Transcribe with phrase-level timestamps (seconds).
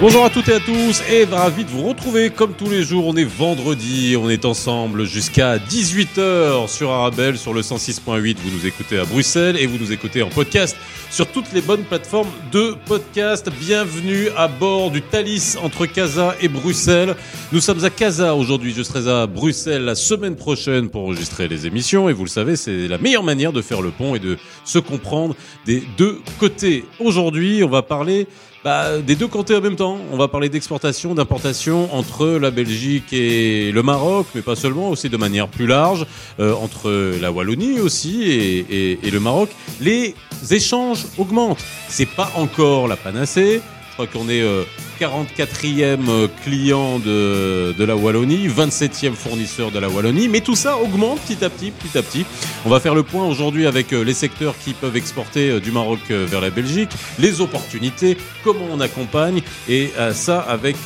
[0.00, 3.08] Bonjour à toutes et à tous et ravi de vous retrouver comme tous les jours.
[3.08, 8.36] On est vendredi, on est ensemble jusqu'à 18h sur Arabelle sur le 106.8.
[8.36, 10.76] Vous nous écoutez à Bruxelles et vous nous écoutez en podcast
[11.10, 13.50] sur toutes les bonnes plateformes de podcast.
[13.58, 17.16] Bienvenue à bord du Thalys entre Casa et Bruxelles.
[17.50, 18.72] Nous sommes à Casa aujourd'hui.
[18.76, 22.54] Je serai à Bruxelles la semaine prochaine pour enregistrer les émissions et vous le savez,
[22.54, 25.34] c'est la meilleure manière de faire le pont et de se comprendre
[25.66, 26.84] des deux côtés.
[27.00, 28.28] Aujourd'hui, on va parler
[28.64, 29.98] bah, des deux côtés en même temps.
[30.12, 35.08] On va parler d'exportation, d'importation entre la Belgique et le Maroc, mais pas seulement, aussi
[35.08, 36.06] de manière plus large,
[36.40, 36.90] euh, entre
[37.20, 39.50] la Wallonie aussi et, et, et le Maroc.
[39.80, 40.14] Les
[40.50, 41.64] échanges augmentent.
[41.88, 43.60] C'est pas encore la panacée.
[44.06, 44.62] Qu'on est euh,
[45.00, 51.20] 44e client de, de la Wallonie, 27e fournisseur de la Wallonie, mais tout ça augmente
[51.20, 52.24] petit à petit, petit à petit.
[52.64, 55.70] On va faire le point aujourd'hui avec euh, les secteurs qui peuvent exporter euh, du
[55.70, 60.76] Maroc euh, vers la Belgique, les opportunités, comment on accompagne, et ça avec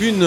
[0.00, 0.24] une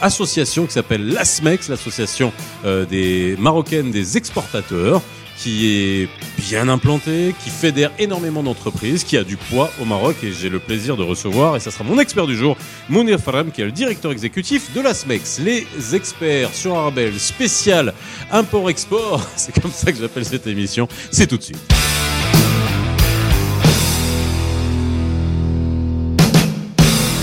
[0.00, 2.32] association qui s'appelle l'ASMEX, l'association
[2.64, 5.02] des Marocaines des exportateurs
[5.36, 6.08] qui est
[6.48, 10.60] bien implanté, qui fédère énormément d'entreprises, qui a du poids au Maroc et j'ai le
[10.60, 12.56] plaisir de recevoir, et ça sera mon expert du jour,
[12.88, 15.40] Mounir Faram, qui est le directeur exécutif de la SMEX.
[15.40, 17.92] Les experts sur Arabelle spécial
[18.30, 21.58] import-export, c'est comme ça que j'appelle cette émission, c'est tout de suite.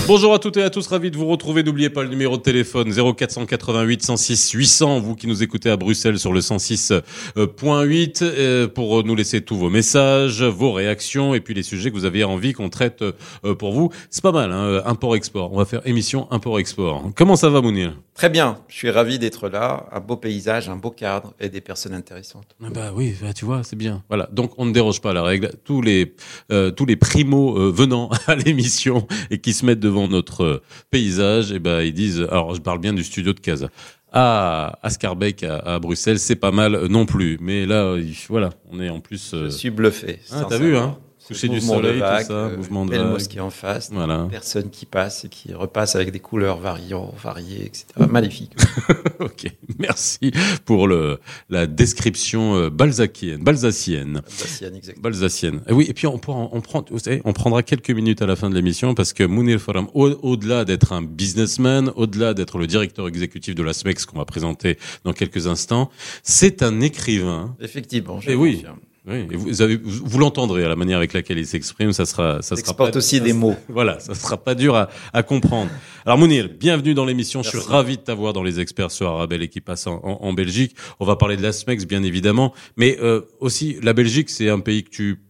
[0.06, 1.62] Bonjour à toutes et à tous, ravi de vous retrouver.
[1.62, 6.18] N'oubliez pas le numéro de téléphone 0488 106 800, vous qui nous écoutez à Bruxelles
[6.18, 11.62] sur le 106.8 euh, pour nous laisser tous vos messages, vos réactions et puis les
[11.62, 13.88] sujets que vous aviez envie qu'on traite euh, pour vous.
[14.10, 15.50] C'est pas mal, hein, import-export.
[15.54, 17.10] On va faire émission import-export.
[17.16, 17.96] Comment ça va, Mounir?
[18.14, 19.86] Très bien, je suis ravi d'être là.
[19.90, 22.54] Un beau paysage, un beau cadre et des personnes intéressantes.
[22.62, 24.04] Ah bah oui, bah tu vois, c'est bien.
[24.08, 25.50] Voilà, donc on ne déroge pas à la règle.
[25.64, 26.14] Tous les
[26.52, 31.52] euh, tous les primos euh, venant à l'émission et qui se mettent devant notre paysage,
[31.52, 32.26] et ben ils disent.
[32.30, 33.68] Alors je parle bien du studio de Casa.
[34.12, 37.36] Ah, à Scarbeck à, à Bruxelles, c'est pas mal non plus.
[37.40, 37.96] Mais là,
[38.28, 39.34] voilà, on est en plus.
[39.34, 40.20] Je suis bluffé.
[40.30, 40.96] Ah, t'as vu, hein?
[41.26, 43.12] Coucher du soleil, vague, tout ça, mouvement de belle vague.
[43.12, 44.28] mosquée en face, Voilà.
[44.30, 47.86] personne qui passe et qui repasse avec des couleurs variantes, variées, etc.
[48.10, 48.52] Magnifique.
[49.20, 49.46] ok,
[49.78, 50.32] merci
[50.66, 51.18] pour le
[51.48, 54.22] la description euh, balzacienne, balsacienne.
[54.26, 55.02] Alsacienne, exactement.
[55.02, 55.62] Balsacienne.
[55.68, 58.26] Et oui, et puis on, pourra, on, prend, vous savez, on prendra quelques minutes à
[58.26, 62.58] la fin de l'émission parce que Mounir Faram, au- au-delà d'être un businessman, au-delà d'être
[62.58, 65.90] le directeur exécutif de la SMEX qu'on va présenter dans quelques instants,
[66.22, 67.56] c'est un écrivain.
[67.60, 68.56] Effectivement, je Eh oui.
[68.56, 68.78] confirme.
[69.06, 72.06] Oui, et vous, avez, vous, vous l'entendrez à la manière avec laquelle il s'exprime, ça
[72.06, 73.54] sera, ça sera pas, aussi ça des mots.
[73.68, 75.70] Voilà, ça sera pas dur à, à comprendre.
[76.06, 77.42] Alors Mounir, bienvenue dans l'émission.
[77.42, 80.18] Je suis ravi de t'avoir dans les experts sur Arabelle et qui passe en, en-
[80.22, 80.74] en Belgique.
[81.00, 84.60] On va parler de la SMEX, bien évidemment, mais euh, aussi la Belgique, c'est un
[84.60, 85.20] pays que tu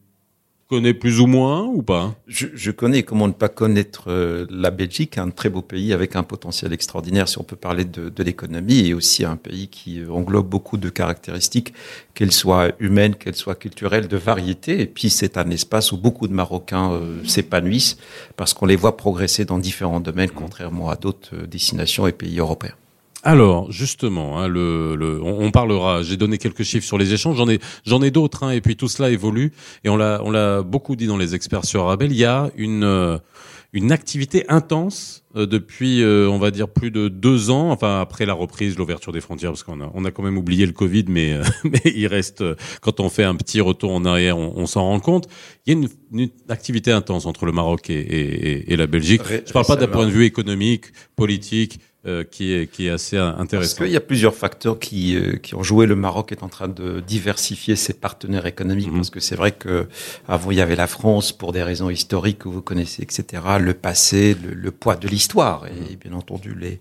[0.68, 2.14] connais plus ou moins ou pas?
[2.26, 6.16] Je, je connais, comment ne pas connaître euh, la Belgique, un très beau pays avec
[6.16, 10.00] un potentiel extraordinaire si on peut parler de, de l'économie et aussi un pays qui
[10.00, 11.72] euh, englobe beaucoup de caractéristiques,
[12.14, 14.80] qu'elles soient humaines, qu'elles soient culturelles, de variété.
[14.80, 17.98] Et puis c'est un espace où beaucoup de Marocains euh, s'épanouissent
[18.36, 22.38] parce qu'on les voit progresser dans différents domaines, contrairement à d'autres euh, destinations et pays
[22.38, 22.74] européens.
[23.24, 26.02] Alors, justement, hein, le, le, on, on parlera.
[26.02, 27.36] J'ai donné quelques chiffres sur les échanges.
[27.38, 28.42] J'en ai, j'en ai d'autres.
[28.44, 29.52] Hein, et puis tout cela évolue.
[29.82, 32.12] Et on l'a, on l'a beaucoup dit dans les experts sur Arabelle.
[32.12, 33.16] Il y a une, euh,
[33.72, 37.70] une activité intense euh, depuis, euh, on va dire, plus de deux ans.
[37.70, 40.66] Enfin, après la reprise, l'ouverture des frontières, parce qu'on a, on a quand même oublié
[40.66, 42.42] le Covid, mais, euh, mais il reste.
[42.42, 45.28] euh, Quand on fait un petit retour en arrière, on, on s'en rend compte.
[45.66, 49.22] Il y a une, une activité intense entre le Maroc et, et, et- la Belgique.
[49.22, 50.86] Ré- Je parle pas d'un point de vue économique,
[51.16, 53.76] politique euh, qui est qui est assez Parce intéressant.
[53.84, 55.86] qu'il y a plusieurs facteurs qui, euh, qui ont joué.
[55.86, 58.96] Le Maroc est en train de diversifier ses partenaires économiques Mhm.
[58.96, 59.86] parce que c'est vrai que
[60.28, 63.42] avant il y avait la France pour des raisons historiques que vous connaissez, etc.
[63.60, 66.80] Le passé, le, le poids de l'histoire et bien entendu les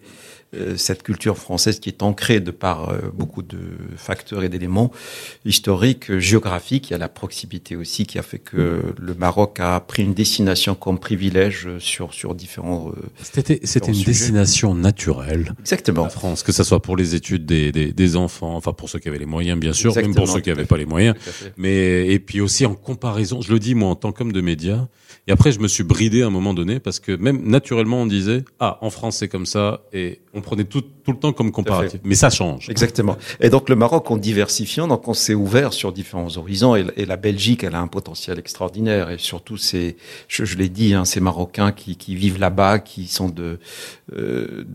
[0.78, 3.58] cette culture française qui est ancrée de par euh, beaucoup de
[3.98, 4.92] facteurs et d'éléments
[5.46, 6.90] historiques, euh, géographiques.
[6.90, 10.14] Il y a la proximité aussi qui a fait que le Maroc a pris une
[10.14, 12.90] destination comme privilège euh, sur sur différents.
[12.90, 15.54] euh, C'était c'était une destination naturelle.
[15.60, 16.04] Exactement.
[16.04, 19.00] La France, que ça soit pour les études des, des, des enfants, enfin pour ceux
[19.00, 21.16] qui avaient les moyens bien sûr, même pour ceux qui n'avaient pas les moyens,
[21.58, 24.88] mais et puis aussi en comparaison, je le dis moi en tant qu'homme de médias,
[25.28, 28.06] et après je me suis bridé à un moment donné parce que même naturellement on
[28.06, 31.52] disait ah en France c'est comme ça et on prenait tout, tout le temps comme
[31.52, 32.00] comparatif.
[32.04, 32.70] Mais ça change.
[32.70, 33.18] Exactement.
[33.40, 36.76] Et donc le Maroc, en diversifiant, donc on s'est ouvert sur différents horizons.
[36.76, 39.12] Et, la Belgique, elle a un potentiel extraordinaire.
[39.12, 39.96] Et surtout, c'est,
[40.28, 43.60] je, je l'ai dit, hein, ces Marocains qui, qui vivent là-bas, qui sont de,
[44.14, 44.66] euh,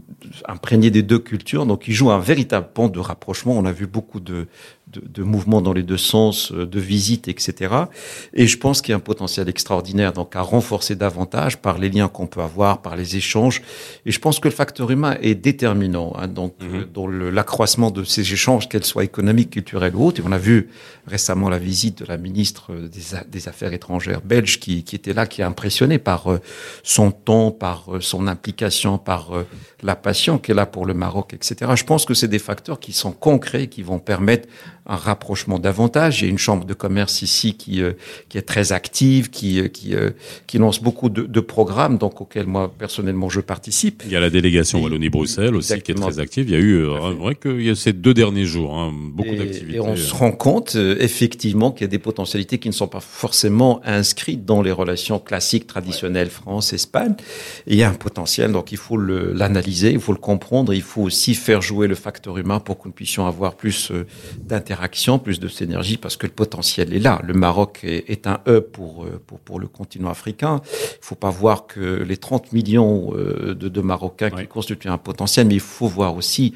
[0.47, 1.67] imprégnés des deux cultures.
[1.67, 3.59] Donc ils jouent un véritable pont de rapprochement.
[3.59, 4.47] On a vu beaucoup de,
[4.93, 7.75] de, de, mouvements dans les deux sens, euh, de visites, etc.
[8.33, 11.89] Et je pense qu'il y a un potentiel extraordinaire donc à renforcer davantage par les
[11.91, 13.63] liens qu'on peut avoir, par les échanges.
[14.07, 16.87] Et je pense que le facteur humain est déterminant hein, donc mhm.
[16.93, 20.21] dans l'accroissement de ces échanges, qu'elles soient économiques, culturels ou autres.
[20.21, 20.69] Et on a vu
[21.07, 25.27] récemment la visite de la ministre des, des Affaires étrangères belge qui, qui, était là,
[25.27, 26.41] qui est impressionné par euh,
[26.83, 29.31] son ton, par euh, son implication, par
[29.83, 31.73] la passion qu'elle a pour le Maroc, etc.
[31.75, 34.49] Je pense que c'est des facteurs qui sont concrets, qui vont permettre
[34.89, 36.23] un rapprochement davantage.
[36.23, 37.93] Il y a une chambre de commerce ici qui euh,
[38.31, 40.11] qui est très active, qui euh, qui euh,
[40.47, 44.03] qui lance beaucoup de, de, programmes, donc auxquels moi personnellement je participe.
[44.07, 46.49] Il y a la délégation Wallonie-Bruxelles aussi qui est très active.
[46.49, 46.85] Il y a eu
[47.19, 49.77] vrai qu'il y a ces deux derniers jours hein, beaucoup d'activités.
[49.77, 53.01] Et on se rend compte effectivement qu'il y a des potentialités qui ne sont pas
[53.01, 57.15] forcément inscrites dans les relations classiques traditionnelles France-Espagne.
[57.67, 61.03] Il y a un potentiel, donc il faut l'analyser, il faut le comprendre, il faut
[61.03, 63.93] aussi faire jouer le facteur humain pour que nous puissions avoir plus
[64.39, 64.78] d'intérêt
[65.23, 67.21] plus de synergie, parce que le potentiel est là.
[67.25, 70.61] Le Maroc est, un hub pour, euh, pour, pour, le continent africain.
[70.65, 74.99] Il faut pas voir que les 30 millions euh, de, de Marocains qui constituent un
[74.99, 76.55] potentiel, mais il faut voir aussi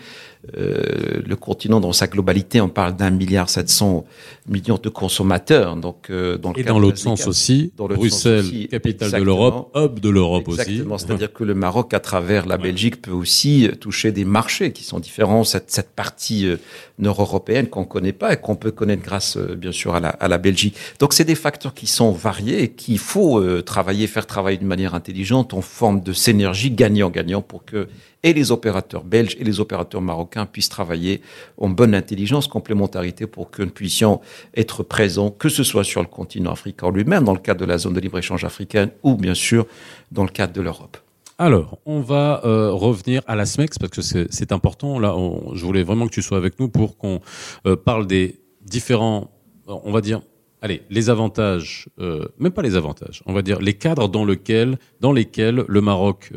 [0.59, 4.05] euh, le continent dans sa globalité, on parle d'un milliard 700
[4.49, 5.77] millions de consommateurs.
[5.77, 10.09] Donc, euh, dans et dans l'autre sens aussi, dans Bruxelles, capitale de l'Europe, hub de
[10.09, 10.61] l'Europe aussi.
[10.61, 14.83] Exactement, c'est-à-dire que le Maroc, à travers la Belgique, peut aussi toucher des marchés qui
[14.83, 15.45] sont différents.
[15.45, 16.57] Cette, cette partie euh,
[16.99, 20.27] nord-européenne qu'on connaît pas et qu'on peut connaître grâce, euh, bien sûr, à la, à
[20.27, 20.77] la Belgique.
[20.99, 24.95] Donc, c'est des facteurs qui sont variés et qu'il faut travailler, faire travailler d'une manière
[24.95, 27.87] intelligente en forme de synergie gagnant-gagnant pour que
[28.23, 31.23] et les opérateurs belges et les opérateurs marocains puissent travailler
[31.59, 34.21] en bonne intelligence, complémentarité pour que nous puissions
[34.57, 37.79] être présents, que ce soit sur le continent africain lui-même, dans le cadre de la
[37.79, 39.67] zone de libre-échange africaine, ou bien sûr
[40.11, 40.97] dans le cadre de l'Europe.
[41.39, 44.99] Alors, on va euh, revenir à la SMEX parce que c'est important.
[44.99, 45.17] Là,
[45.55, 47.21] je voulais vraiment que tu sois avec nous pour qu'on
[47.67, 49.31] euh, parle des différents,
[49.67, 50.21] on va dire,
[50.61, 54.79] allez, les avantages, euh, même pas les avantages, on va dire les cadres dans, lequel,
[55.01, 56.33] dans lesquels le Maroc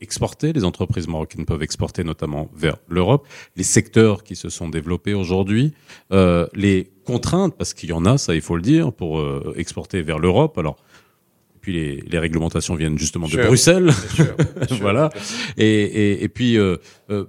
[0.00, 3.26] exporter, les entreprises marocaines peuvent exporter notamment vers l'Europe,
[3.56, 5.72] les secteurs qui se sont développés aujourd'hui,
[6.12, 9.54] euh, les contraintes, parce qu'il y en a, ça il faut le dire, pour euh,
[9.56, 10.58] exporter vers l'Europe.
[10.58, 10.76] Alors,
[11.60, 13.90] puis les, les, réglementations viennent justement de Bruxelles,
[14.80, 15.10] voilà.
[15.56, 16.76] Et, et, et puis euh,
[17.10, 17.26] euh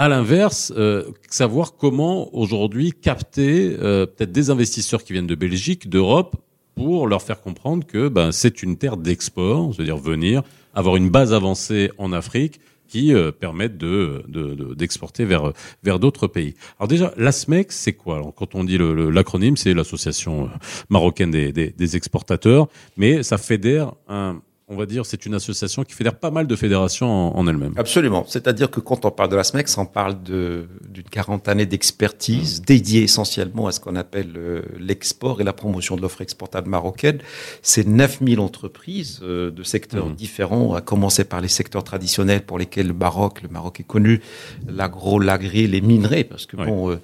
[0.00, 5.90] à l'inverse, euh, savoir comment aujourd'hui capter euh, peut-être des investisseurs qui viennent de Belgique,
[5.90, 6.36] d'Europe,
[6.74, 10.42] pour leur faire comprendre que ben, c'est une terre d'export, c'est-à-dire venir
[10.74, 13.30] avoir une base avancée en Afrique qui euh,
[13.78, 15.52] de, d'exporter vers
[15.82, 16.54] vers d'autres pays.
[16.78, 18.20] Alors déjà, l'ASMEX, c'est quoi?
[18.36, 20.48] Quand on dit l'acronyme, c'est l'association euh,
[20.88, 24.40] marocaine des, des, des, exportateurs, mais ça fédère un,
[24.70, 27.74] on va dire, c'est une association qui fédère pas mal de fédérations en, elle-même.
[27.76, 28.24] Absolument.
[28.26, 33.02] C'est-à-dire que quand on parle de la SMEX, on parle d'une quarantaine d'années d'expertise dédiée
[33.02, 37.18] essentiellement à ce qu'on appelle euh, l'export et la promotion de l'offre exportable marocaine.
[37.62, 40.14] C'est 9000 entreprises euh, de secteurs mmh.
[40.14, 44.20] différents, à commencer par les secteurs traditionnels pour lesquels le Maroc, le Maroc est connu,
[44.68, 47.00] l'agro, l'agri, les minerais, parce que bon, euh,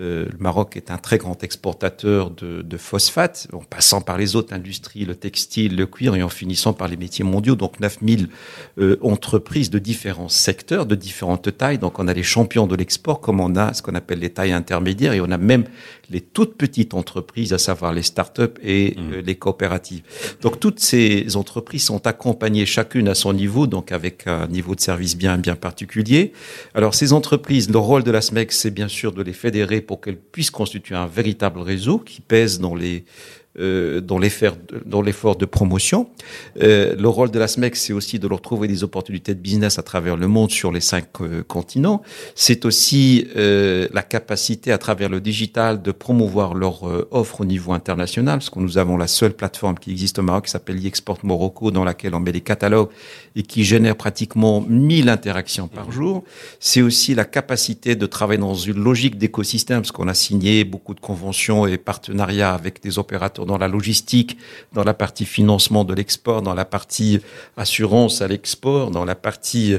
[0.00, 4.34] euh, le Maroc est un très grand exportateur de, de phosphate, en passant par les
[4.34, 7.54] autres industries, le textile, le cuir, et en finissant par les métiers mondiaux.
[7.54, 8.28] Donc 9000
[8.78, 11.78] euh, entreprises de différents secteurs, de différentes tailles.
[11.78, 14.52] Donc on a les champions de l'export, comme on a ce qu'on appelle les tailles
[14.52, 15.64] intermédiaires, et on a même
[16.10, 19.12] les toutes petites entreprises, à savoir les start-up et mmh.
[19.12, 20.02] euh, les coopératives.
[20.40, 24.80] Donc toutes ces entreprises sont accompagnées chacune à son niveau, donc avec un niveau de
[24.80, 26.32] service bien bien particulier.
[26.74, 30.00] Alors ces entreprises, le rôle de la SMEC, c'est bien sûr de les fédérer pour
[30.00, 33.04] qu'elles puissent constituer un véritable réseau qui pèse dans les
[33.60, 36.08] euh, dans l'effort de promotion.
[36.60, 39.78] Euh, le rôle de la SMEC, c'est aussi de leur trouver des opportunités de business
[39.78, 42.02] à travers le monde sur les cinq euh, continents.
[42.34, 46.82] C'est aussi la capacité à travers le digital de promouvoir leur
[47.12, 50.46] offre au niveau international, parce que nous avons la seule plateforme qui existe au Maroc
[50.46, 52.88] qui s'appelle Export Morocco, dans laquelle on met des catalogues
[53.36, 56.24] et qui génère pratiquement 1000 interactions par jour.
[56.60, 60.94] C'est aussi la capacité de travailler dans une logique d'écosystème, parce qu'on a signé beaucoup
[60.94, 64.38] de conventions et partenariats avec des opérateurs dans la logistique,
[64.72, 67.20] dans la partie financement de l'export, dans la partie
[67.56, 69.76] assurance à l'export, dans la partie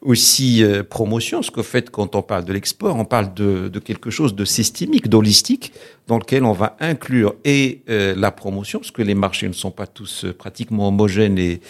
[0.00, 1.42] aussi euh, promotion.
[1.42, 4.44] Ce qu'au fait, quand on parle de l'export, on parle de, de quelque chose de
[4.44, 5.72] systémique, d'holistique.
[6.08, 9.70] dans lequel on va inclure et euh, la promotion, parce que les marchés ne sont
[9.70, 11.60] pas tous euh, pratiquement homogènes et,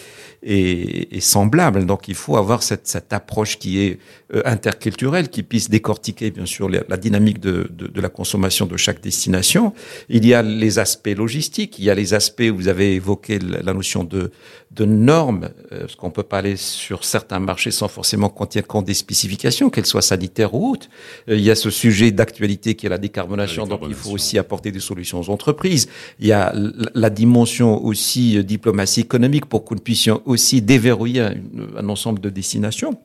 [0.45, 1.85] et, et, semblables.
[1.87, 3.99] Donc il faut avoir cette, cette approche qui est
[4.35, 8.77] euh, interculturelle, qui puisse décortiquer bien sûr la, dynamique de, de, de, la consommation de
[8.77, 9.73] chaque destination.
[10.09, 13.73] Il y a les aspects logistiques, il y a les aspects, vous avez évoqué la,
[13.73, 14.31] notion de,
[14.71, 18.65] de normes, euh, parce qu'on peut pas aller sur certains marchés sans forcément qu'on tienne
[18.65, 20.89] compte des spécifications, qu'elles soient sanitaires ou autres.
[21.29, 24.15] il y a ce sujet d'actualité qui est la décarbonation, la décarbonation, donc il faut
[24.15, 25.89] aussi apporter des solutions aux entreprises.
[26.19, 26.53] Il y a
[26.95, 31.29] la dimension aussi euh, diplomatie économique pour que nous puissions aussi déverrouiller
[31.77, 32.99] un ensemble de destinations.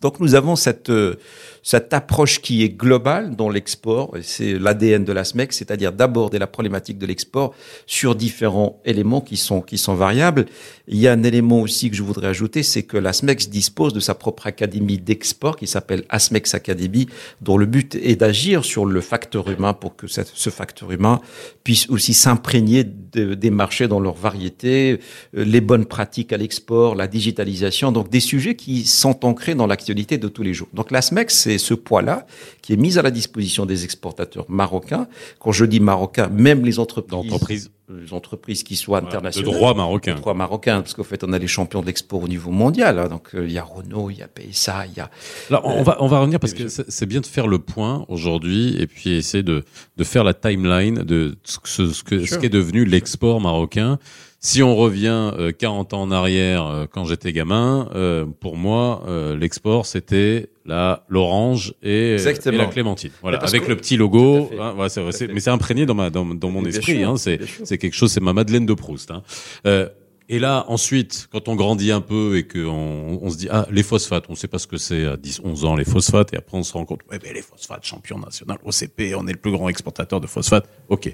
[0.00, 1.16] Donc nous avons cette euh,
[1.62, 6.46] cette approche qui est globale dans l'export, c'est l'ADN de la SMEC, c'est-à-dire d'aborder la
[6.46, 7.52] problématique de l'export
[7.86, 10.46] sur différents éléments qui sont qui sont variables.
[10.86, 13.92] Il y a un élément aussi que je voudrais ajouter, c'est que la SMEX dispose
[13.92, 17.08] de sa propre académie d'export qui s'appelle ASMEX Academy,
[17.42, 21.20] dont le but est d'agir sur le facteur humain pour que ce facteur humain
[21.64, 25.00] puisse aussi s'imprégner de, des marchés dans leur variété,
[25.36, 29.66] euh, les bonnes pratiques à l'export, la digitalisation, donc des sujets qui sont ancrés dans
[29.66, 30.68] l'actualité de tous les jours.
[30.74, 32.26] Donc la SMEX, c'est ce poids-là
[32.62, 35.08] qui est mis à la disposition des exportateurs marocains.
[35.38, 39.50] Quand je dis marocains, même les entreprises, les entreprises qui soient internationales.
[39.50, 40.14] De droit marocain.
[40.14, 42.98] De droit marocain, parce qu'en fait, on a les champions de l'export au niveau mondial.
[42.98, 45.10] Hein, donc, euh, il y a Renault, il y a PSA, il y a.
[45.50, 48.04] Là, on euh, va on va revenir parce que c'est bien de faire le point
[48.08, 49.64] aujourd'hui et puis essayer de
[49.96, 53.98] de faire la timeline de ce, ce ce qui est devenu l'export marocain.
[54.40, 59.02] Si on revient euh, 40 ans en arrière, euh, quand j'étais gamin, euh, pour moi,
[59.08, 63.10] euh, l'export c'était la l'orange et, et, la clémentine.
[63.20, 63.68] Voilà, avec que...
[63.68, 64.48] le petit logo.
[64.60, 67.02] Hein, voilà, c'est, mais c'est imprégné dans ma dans, dans mon esprit.
[67.02, 69.10] Hein, c'est c'est quelque chose, c'est ma Madeleine de Proust.
[69.10, 69.24] Hein.
[69.66, 69.88] Euh,
[70.28, 73.82] et là, ensuite, quand on grandit un peu et qu'on on se dit, ah, les
[73.82, 76.58] phosphates, on sait pas ce que c'est à 10, 11 ans, les phosphates, et après
[76.58, 79.52] on se rend compte, ouais, mais les phosphates, champion national, OCP, on est le plus
[79.52, 80.68] grand exportateur de phosphates.
[80.90, 81.06] OK.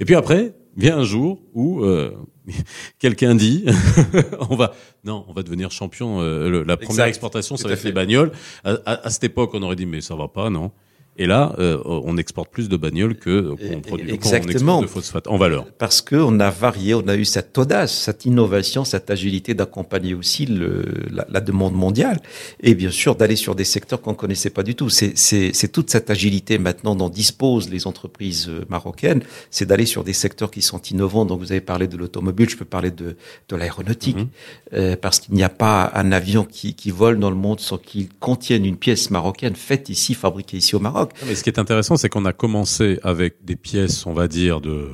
[0.00, 2.16] Et puis après, vient un jour où euh,
[2.98, 3.66] quelqu'un dit
[4.50, 7.08] on va non on va devenir champion euh, le, la première exact.
[7.08, 8.32] exportation ça va être les bagnoles
[8.64, 10.70] à, à, à, cette époque on aurait dit mais ça va pas non
[11.18, 14.80] et là, euh, on exporte plus de bagnoles que qu'on produit Exactement.
[14.80, 15.66] de phosphate en valeur.
[15.78, 20.14] Parce que on a varié, on a eu cette audace, cette innovation, cette agilité d'accompagner
[20.14, 22.20] aussi le, la, la, demande mondiale
[22.60, 24.88] et bien sûr d'aller sur des secteurs qu'on connaissait pas du tout.
[24.90, 30.12] C'est toute cette agilité maintenant dont disposent les entreprises euh, marocaines, c'est d'aller sur des
[30.12, 31.24] secteurs qui sont innovants.
[31.24, 33.16] Donc vous avez parlé de l'automobile, je peux parler de
[33.48, 34.28] de l'aéronautique -hmm.
[34.74, 37.78] euh, parce qu'il n'y a pas un avion qui, qui vole dans le monde sans
[37.78, 41.07] qu'il contienne une pièce marocaine faite ici, fabriquée ici au Maroc.
[41.26, 44.60] Mais ce qui est intéressant, c'est qu'on a commencé avec des pièces, on va dire,
[44.60, 44.88] de,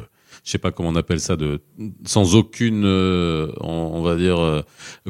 [0.44, 1.60] je sais pas comment on appelle ça, de
[2.04, 4.62] sans aucune, euh, on, on, va dire, euh,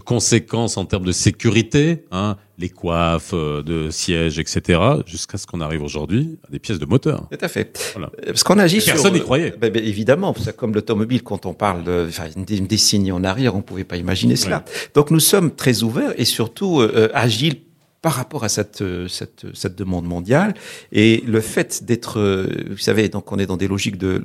[0.04, 5.60] conséquence en termes de sécurité, hein, les coiffes, euh, de sièges, etc., jusqu'à ce qu'on
[5.60, 7.26] arrive aujourd'hui à des pièces de moteur.
[7.32, 7.92] Tout à fait.
[7.94, 8.12] Voilà.
[8.24, 8.94] Parce qu'on agit sur.
[8.94, 9.52] Personne n'y croyait.
[9.58, 13.84] Ben, ben, évidemment, comme l'automobile, quand on parle de, une, décennie en arrière, on pouvait
[13.84, 14.64] pas imaginer cela.
[14.94, 16.80] Donc nous sommes très ouverts et surtout
[17.12, 17.56] agiles
[18.04, 20.52] par rapport à cette, euh, cette, cette demande mondiale.
[20.92, 24.22] Et le fait d'être, euh, vous savez, donc on est dans des logiques de,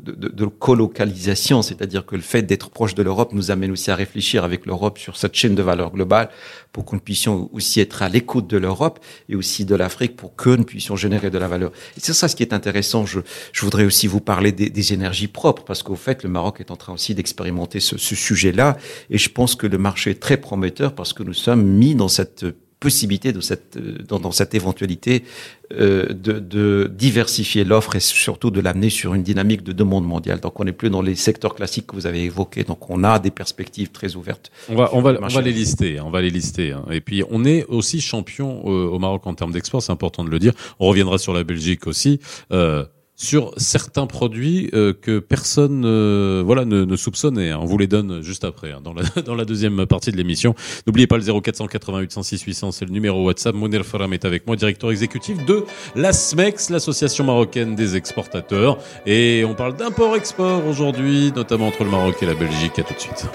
[0.00, 3.92] de, de, de colocalisation, c'est-à-dire que le fait d'être proche de l'Europe nous amène aussi
[3.92, 6.30] à réfléchir avec l'Europe sur cette chaîne de valeur globale
[6.72, 8.98] pour que nous puissions aussi être à l'écoute de l'Europe
[9.28, 11.70] et aussi de l'Afrique pour que nous puissions générer de la valeur.
[11.96, 13.06] C'est ça ce qui est intéressant.
[13.06, 13.20] Je,
[13.52, 16.72] je voudrais aussi vous parler des, des énergies propres parce qu'au fait, le Maroc est
[16.72, 18.76] en train aussi d'expérimenter ce, ce sujet-là.
[19.10, 22.08] Et je pense que le marché est très prometteur parce que nous sommes mis dans
[22.08, 22.44] cette
[22.80, 25.24] possibilité de cette, dans, dans cette éventualité
[25.72, 30.40] euh, de, de, diversifier l'offre et surtout de l'amener sur une dynamique de demande mondiale.
[30.40, 32.64] Donc on n'est plus dans les secteurs classiques que vous avez évoqués.
[32.64, 34.52] Donc on a des perspectives très ouvertes.
[34.68, 36.00] On va, on va, on va les lister.
[36.00, 36.72] On va les lister.
[36.72, 36.84] Hein.
[36.90, 39.82] Et puis on est aussi champion euh, au Maroc en termes d'export.
[39.82, 40.52] C'est important de le dire.
[40.78, 42.20] On reviendra sur la Belgique aussi.
[42.52, 42.84] Euh,
[43.16, 47.52] sur certains produits euh, que personne euh, voilà ne, ne, soupçonnait.
[47.54, 50.54] On vous les donne juste après hein, dans, la, dans la deuxième partie de l'émission.
[50.86, 53.54] N'oubliez pas le 0488 106 800, c'est le numéro WhatsApp.
[53.54, 58.78] Mounir Faram est avec moi, directeur exécutif de l'ASMEX, l'association marocaine des exportateurs.
[59.06, 62.78] Et on parle d'import-export aujourd'hui, notamment entre le Maroc et la Belgique.
[62.78, 63.26] À tout de suite.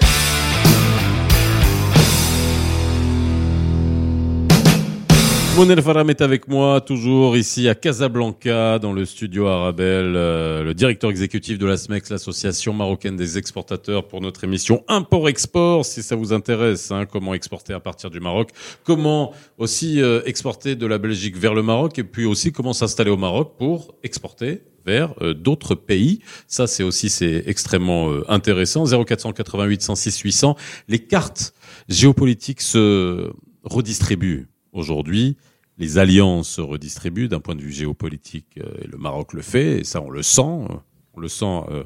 [5.54, 10.72] Mounel Faram est avec moi, toujours ici à Casablanca, dans le studio Arabelle, euh, le
[10.72, 16.16] directeur exécutif de la SMEX, l'association marocaine des exportateurs, pour notre émission Import-Export, si ça
[16.16, 18.48] vous intéresse, hein, comment exporter à partir du Maroc,
[18.82, 23.10] comment aussi euh, exporter de la Belgique vers le Maroc, et puis aussi comment s'installer
[23.10, 26.20] au Maroc pour exporter vers euh, d'autres pays.
[26.46, 28.86] Ça, c'est aussi c'est extrêmement intéressant.
[28.86, 30.56] 0488 106 800.
[30.88, 31.52] Les cartes
[31.88, 33.30] géopolitiques se
[33.64, 35.36] redistribuent aujourd'hui
[35.78, 38.58] les alliances se redistribuent d'un point de vue géopolitique.
[38.58, 40.42] euh, et le Maroc le fait, et ça, on le sent.
[40.42, 40.74] euh,
[41.14, 41.84] On le sent euh,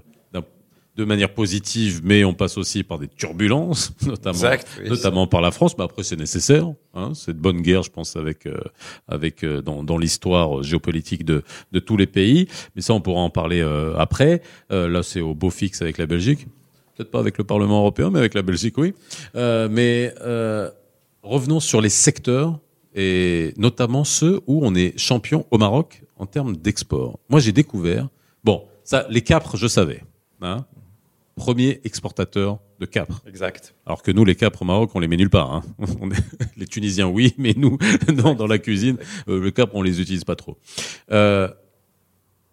[0.96, 5.42] de manière positive, mais on passe aussi par des turbulences, notamment, Exact, oui, notamment par
[5.42, 5.76] la France.
[5.76, 6.72] Mais après, c'est nécessaire.
[6.94, 8.58] Hein, c'est de bonne guerre, je pense, avec, euh,
[9.06, 12.48] avec euh, dans, dans l'histoire géopolitique de, de tous les pays.
[12.74, 14.40] Mais ça, on pourra en parler euh, après.
[14.72, 16.46] Euh, là, c'est au beau fixe avec la Belgique.
[16.96, 18.94] Peut-être pas avec le Parlement européen, mais avec la Belgique, oui.
[19.34, 20.70] Euh, mais euh,
[21.22, 22.58] revenons sur les secteurs
[22.96, 27.20] et notamment ceux où on est champion au Maroc en termes d'export.
[27.28, 28.08] Moi, j'ai découvert.
[28.42, 30.02] Bon, ça, les capres, je savais.
[30.40, 30.64] Hein,
[31.36, 33.22] premier exportateur de capres.
[33.28, 33.74] Exact.
[33.86, 35.52] Alors que nous, les capres au Maroc, on les met nulle part.
[35.52, 35.62] Hein.
[36.00, 36.24] On est-
[36.56, 37.78] les Tunisiens, oui, mais nous,
[38.14, 38.96] non, dans la cuisine,
[39.28, 40.56] euh, le capre, on les utilise pas trop.
[41.10, 41.48] Euh,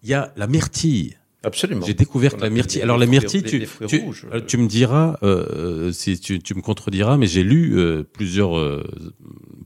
[0.01, 1.17] Il y a la myrtille.
[1.43, 1.85] Absolument.
[1.85, 2.81] J'ai découvert que la myrtille.
[2.81, 4.25] Alors la myrtille, tu, tu, rouges.
[4.33, 8.57] euh, tu me diras, euh, si tu, tu me contrediras, mais j'ai lu euh, plusieurs
[8.57, 8.83] euh,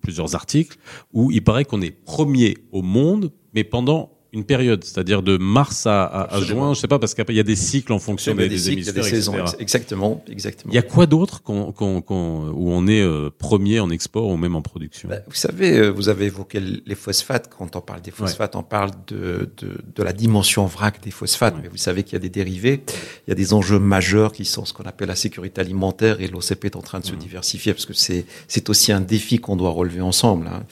[0.02, 0.78] plusieurs articles
[1.14, 5.86] où il paraît qu'on est premier au monde, mais pendant une période, c'est-à-dire de mars
[5.88, 6.48] à, à- à Absolument.
[6.68, 8.58] juin, je sais pas, parce qu'il y a des cycles en fonction des, des des
[8.58, 9.34] cycles, des saisons.
[9.38, 9.56] etc.
[9.60, 10.72] Exactement, exactement.
[10.72, 14.28] Il y a quoi d'autre qu'on, qu'on, qu'on- où on est euh, premier en export
[14.30, 15.10] ou même en production?
[15.10, 17.50] Bah, vous savez, euh, vous avez évoqué les phosphates.
[17.58, 21.56] Quand on parle des phosphates, on parle de, de, de la dimension vrac des phosphates.
[21.56, 21.62] Ouais.
[21.64, 22.84] Mais vous savez qu'il y a des dérivés.
[23.28, 26.28] Il y a des enjeux majeurs qui sont ce qu'on appelle la sécurité alimentaire et
[26.28, 29.56] l'OCP est en train de se diversifier parce que c'est, c'est aussi un défi qu'on
[29.56, 30.48] doit relever ensemble.
[30.48, 30.64] hein.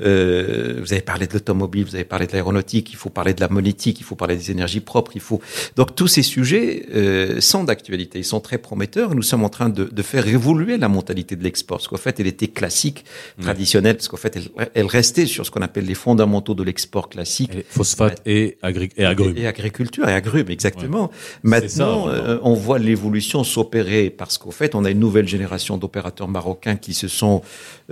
[0.00, 3.40] Euh, vous avez parlé de l'automobile, vous avez parlé de l'aéronautique, il faut parler de
[3.40, 5.40] la monétique, il faut parler des énergies propres, il faut.
[5.76, 9.14] Donc tous ces sujets euh, sont d'actualité, ils sont très prometteurs.
[9.14, 12.20] Nous sommes en train de, de faire évoluer la mentalité de l'export, parce qu'en fait,
[12.20, 13.04] elle était classique,
[13.40, 17.08] traditionnelle, parce qu'en fait, elle, elle restait sur ce qu'on appelle les fondamentaux de l'export
[17.08, 17.52] classique.
[17.54, 19.36] Et Phosphate et, agri- et agrumes.
[19.36, 21.10] Et agriculture et agrumes, exactement.
[21.42, 25.78] Maintenant, ça, euh, on voit l'évolution s'opérer parce qu'au fait, on a une nouvelle génération
[25.78, 27.42] d'opérateurs marocains qui se sont,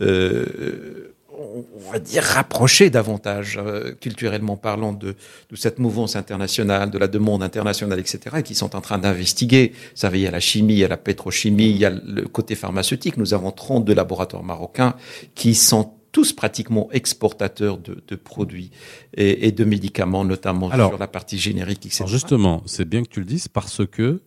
[0.00, 5.14] euh, on va dire, rapprochés davantage, euh, culturellement parlant, de,
[5.50, 9.72] de cette mouvance internationale, de la demande internationale, etc., et qui sont en train d'investiguer.
[9.74, 11.90] Vous savez, il y a la chimie, il y a la pétrochimie, il y a
[11.90, 13.16] le côté pharmaceutique.
[13.16, 14.94] Nous avons 32 laboratoires marocains
[15.34, 18.70] qui sont tous pratiquement exportateurs de, de produits
[19.14, 22.02] et, et de médicaments, notamment Alors, sur la partie générique, etc.
[22.02, 24.22] Alors justement, c'est bien que tu le dises parce que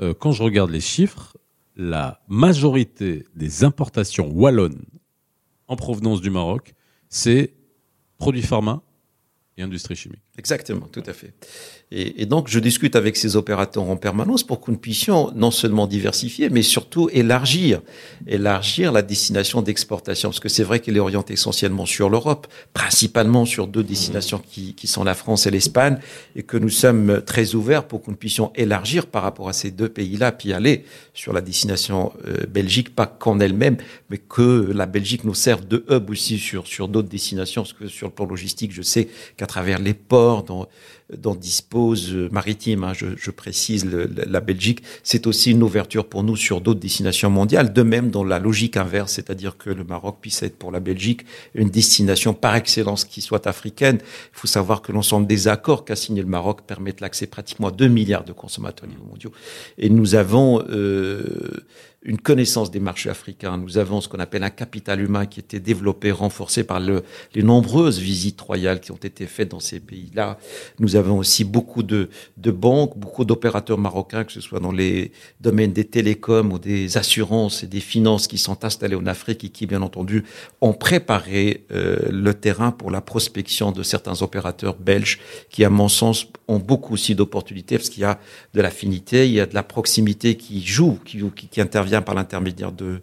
[0.00, 1.36] euh, quand je regarde les chiffres,
[1.76, 4.82] la majorité des importations wallonnes
[5.70, 6.74] en provenance du Maroc,
[7.08, 7.54] c'est
[8.18, 8.82] produits pharma
[9.56, 10.24] et industrie chimique.
[10.38, 11.32] Exactement, tout à fait.
[11.92, 15.88] Et, donc, je discute avec ces opérateurs en permanence pour que nous puissions non seulement
[15.88, 17.82] diversifier, mais surtout élargir,
[18.28, 20.28] élargir la destination d'exportation.
[20.28, 24.74] Parce que c'est vrai qu'elle est orientée essentiellement sur l'Europe, principalement sur deux destinations qui,
[24.74, 25.98] qui sont la France et l'Espagne,
[26.36, 29.72] et que nous sommes très ouverts pour que nous puissions élargir par rapport à ces
[29.72, 33.78] deux pays-là, puis aller sur la destination euh, Belgique, pas qu'en elle-même,
[34.10, 37.88] mais que la Belgique nous serve de hub aussi sur, sur d'autres destinations, parce que
[37.88, 40.68] sur le plan logistique, je sais qu'à travers les ports, dont,
[41.18, 46.06] dont dispose euh, maritime, hein, je, je précise le- la Belgique, c'est aussi une ouverture
[46.06, 47.72] pour nous sur d'autres destinations mondiales.
[47.72, 51.22] De même, dans la logique inverse, c'est-à-dire que le Maroc puisse être pour la Belgique
[51.54, 53.98] une destination par excellence qui soit africaine.
[54.02, 57.72] Il faut savoir que l'ensemble des accords qu'a signé le Maroc permettent l'accès pratiquement à
[57.72, 59.32] 2 milliards de consommateurs mondiaux.
[59.78, 61.22] Et nous avons euh,
[62.02, 63.58] une connaissance des marchés africains.
[63.58, 67.02] Nous avons ce qu'on appelle un capital humain qui était développé, renforcé par le,
[67.34, 70.38] les nombreuses visites royales qui ont été faites dans ces pays-là.
[70.78, 75.12] Nous avons aussi beaucoup de, de banques, beaucoup d'opérateurs marocains, que ce soit dans les
[75.40, 79.48] domaines des télécoms ou des assurances et des finances qui sont installés en Afrique et
[79.48, 80.24] qui, bien entendu,
[80.60, 85.18] ont préparé euh, le terrain pour la prospection de certains opérateurs belges
[85.50, 88.18] qui, à mon sens, ont beaucoup aussi d'opportunités parce qu'il y a
[88.54, 92.72] de l'affinité, il y a de la proximité qui joue, qui, qui, intervient par l'intermédiaire
[92.72, 93.00] de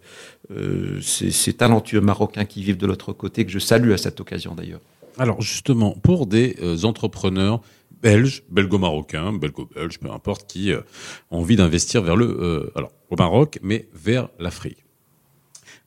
[0.50, 4.20] euh, ces, ces talentueux Marocains qui vivent de l'autre côté, que je salue à cette
[4.20, 4.80] occasion d'ailleurs.
[5.18, 7.60] Alors justement, pour des euh, entrepreneurs
[8.02, 10.80] belges, belgo-marocains, belgo-belges, peu importe, qui euh,
[11.30, 14.84] ont envie d'investir vers le, euh, alors au Maroc, mais vers l'Afrique.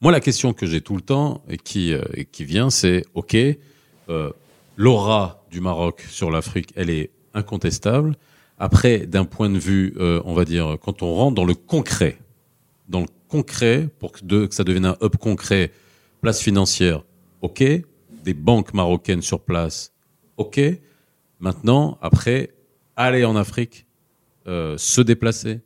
[0.01, 3.05] Moi, la question que j'ai tout le temps et qui euh, et qui vient, c'est
[3.13, 3.37] ok,
[4.75, 8.17] l'aura du Maroc sur l'Afrique, elle est incontestable.
[8.59, 12.17] Après, d'un point de vue, on va dire, quand on rentre dans le concret,
[12.89, 15.71] dans le concret, pour que, de- que ça devienne un hub concret,
[16.21, 17.03] place financière,
[17.41, 17.63] ok,
[18.23, 19.93] des banques marocaines sur place,
[20.37, 20.59] ok.
[21.41, 22.51] Maintenant, après,
[22.95, 23.85] aller en Afrique,
[24.47, 25.61] euh, se déplacer,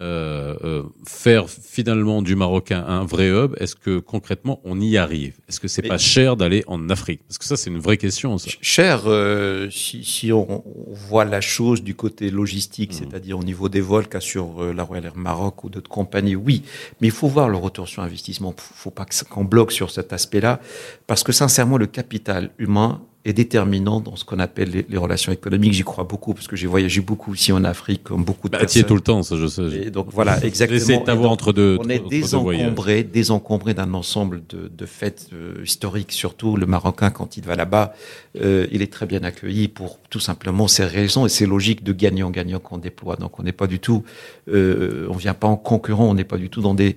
[0.00, 5.38] euh, euh, faire finalement du Marocain un vrai hub, est-ce que concrètement on y arrive?
[5.48, 7.20] Est-ce que c'est pas cher d'aller en Afrique?
[7.28, 8.36] Parce que ça c'est une vraie question.
[8.36, 8.46] Ça.
[8.46, 12.98] Ch- Cher, euh, si, si on, on voit la chose du côté logistique, Mhm.
[12.98, 16.62] c'est-à-dire au niveau des vols qu'assure euh, la Royal Air Maroc ou d'autres compagnies, oui.
[17.00, 18.52] Mais il faut voir le retour sur investissement.
[18.58, 20.58] Il faut pas qu'on bloque sur cet aspect-là,
[21.06, 25.30] parce que sincèrement, le capital humain est déterminant dans ce qu'on appelle les, les relations
[25.32, 25.72] économiques.
[25.74, 28.58] J'y crois beaucoup, parce que j'ai voyagé beaucoup ici en Afrique, comme beaucoup de Bah,
[28.58, 28.82] personnes.
[28.82, 29.62] tout le temps, ça je sais.
[29.86, 30.78] Et donc voilà, exactement.
[30.78, 31.78] J'essaie de t'avoir entre deux.
[31.80, 36.10] on est désencombré, désencombré d'un ensemble de, de faits euh, historiques.
[36.12, 37.94] Surtout le Marocain, quand il va là-bas,
[38.40, 41.92] euh, il est très bien accueilli pour tout simplement ces raisons et ces logiques de
[41.92, 43.16] gagnant-gagnant qu'on déploie.
[43.16, 44.02] Donc on n'est pas du tout,
[44.48, 46.96] euh, on vient pas en concurrent, on n'est pas du tout dans des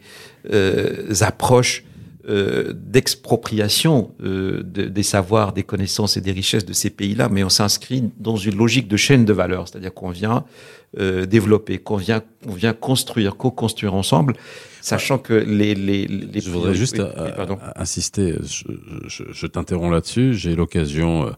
[0.51, 1.83] euh, approches
[2.27, 7.43] euh, d'expropriation euh, de- des savoirs, des connaissances et des richesses de ces pays-là, mais
[7.43, 10.43] on s'inscrit dans une logique de chaîne de valeur, c'est-à-dire qu'on vient
[10.97, 14.33] euh, développer, qu'on vient, on vient construire, co-construire ensemble,
[14.81, 18.63] sachant que les les, les Je voudrais juste oui, euh, euh, insister, je,
[19.07, 20.33] je- je t'interromps là-dessus.
[20.35, 21.31] J'ai l'occasion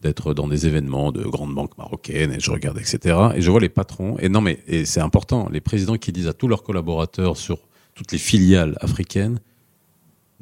[0.00, 3.16] d'être dans des événements de grandes banques marocaines et je regarde, etc.
[3.34, 4.16] Et je vois les patrons.
[4.18, 7.58] Et non, mais et c'est important, les présidents qui disent à tous leurs collaborateurs sur
[7.94, 9.40] toutes les filiales africaines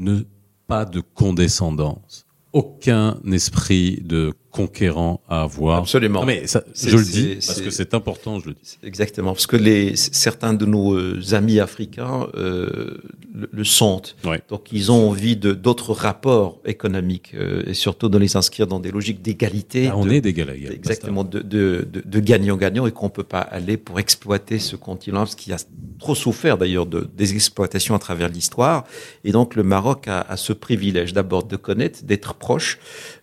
[0.01, 0.23] ne
[0.67, 5.79] pas de condescendance, aucun esprit de conquérant à avoir.
[5.79, 6.21] Absolument.
[6.21, 8.79] Non, mais ça, je le dis parce que c'est important, je le dis.
[8.83, 12.99] Exactement, parce que les, certains de nos euh, amis africains euh,
[13.33, 14.17] le, le sentent.
[14.25, 14.41] Ouais.
[14.49, 18.81] Donc ils ont envie de d'autres rapports économiques euh, et surtout de les inscrire dans
[18.81, 19.89] des logiques d'égalité.
[19.89, 20.73] Ah, on de- est d'égal à égal.
[20.73, 25.21] Exactement, de, de, de, de gagnant-gagnant et qu'on peut pas aller pour exploiter ce continent,
[25.21, 25.59] parce qu'il a
[26.01, 28.85] trop souffert d'ailleurs de, des exploitations à travers l'histoire.
[29.25, 32.79] Et donc le Maroc a, a ce privilège d'abord de connaître, d'être proche.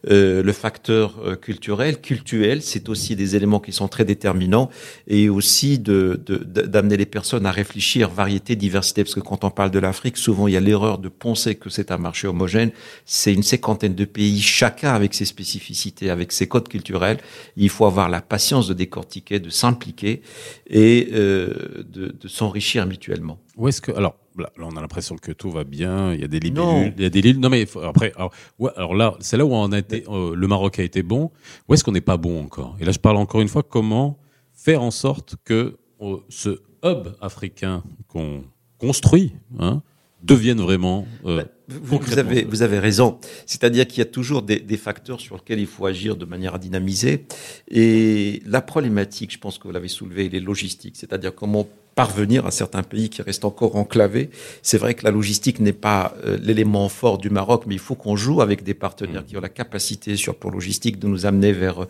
[0.10, 4.70] Euh, le facteur euh, culturel, cultuel, c'est aussi des éléments qui sont très déterminants
[5.08, 9.72] et aussi de d'amener les personnes à réfléchir variété, diversité, parce que quand on parle
[9.72, 12.72] de l'Afrique, souvent il y a l'erreur de penser que c'est un marché homogène.
[13.06, 17.18] C'est une cinquantaine de pays, chacun avec ses spécificités, avec ses codes culturels.
[17.56, 20.22] Il faut avoir la patience de décortiquer, de s'impliquer
[20.70, 23.40] et euh, de, de s'enrichir mutuellement.
[23.58, 26.28] Où est-ce que alors là, on a l'impression que tout va bien, il y a
[26.28, 26.76] des Non.
[26.84, 27.40] libellules, il y a des lignes.
[27.40, 30.36] Non mais faut- après alors, ouais, alors là c'est là où on a été euh,
[30.36, 31.32] le Maroc a été bon.
[31.68, 32.76] Où est-ce qu'on n'est pas bon encore?
[32.80, 34.18] Et là je parle encore une fois comment
[34.54, 38.44] faire en sorte que euh, ce hub africain qu'on
[38.78, 39.82] construit hein,
[40.24, 43.20] devienne vraiment euh, Vous, vous avez, vous avez raison.
[43.46, 46.56] C'est-à-dire qu'il y a toujours des, des facteurs sur lesquels il faut agir de manière
[46.56, 47.26] à dynamiser.
[47.70, 50.96] Et la problématique, je pense que vous l'avez soulevé, elle est logistique.
[50.96, 54.30] C'est-à-dire comment parvenir à certains pays qui restent encore enclavés.
[54.62, 57.96] C'est vrai que la logistique n'est pas euh, l'élément fort du Maroc, mais il faut
[57.96, 61.26] qu'on joue avec des partenaires qui ont la capacité sur le plan logistique de nous
[61.26, 61.88] amener vers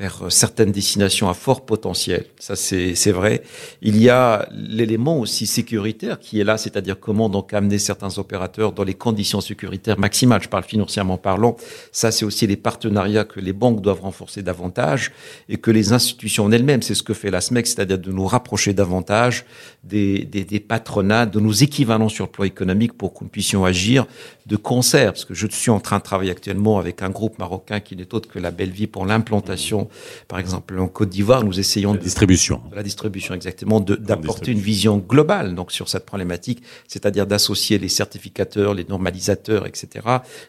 [0.00, 2.24] vers certaines destinations à fort potentiel.
[2.38, 3.42] Ça, c'est vrai.
[3.82, 8.72] Il y a l'élément aussi sécuritaire qui est là, c'est-à-dire comment donc amener certains opérateurs
[8.72, 10.42] dans les conditions sécuritaires maximales.
[10.42, 11.54] Je parle financièrement parlant.
[11.92, 15.12] Ça, c'est aussi les partenariats que les banques doivent renforcer davantage
[15.50, 18.72] et que les institutions elles-mêmes, c'est ce que fait la SMEC, c'est-à-dire de nous rapprocher
[18.72, 19.44] davantage
[19.84, 23.66] des, des, des patronats, de nos équivalents sur le plan économique pour que nous puissions
[23.66, 24.06] agir
[24.46, 25.12] de concert.
[25.12, 28.14] Parce que je suis en train de travailler actuellement avec un groupe marocain qui n'est
[28.14, 29.89] autre que la Belle Vie pour l'implantation,
[30.28, 31.44] par exemple en Côte d'Ivoire.
[31.44, 32.62] Nous essayons la de distribution.
[32.70, 37.88] de la distribution exactement, d'apporter une vision globale donc sur cette problématique, c'est-à-dire d'associer les
[37.88, 40.06] certificateurs, les normalisateurs, etc.,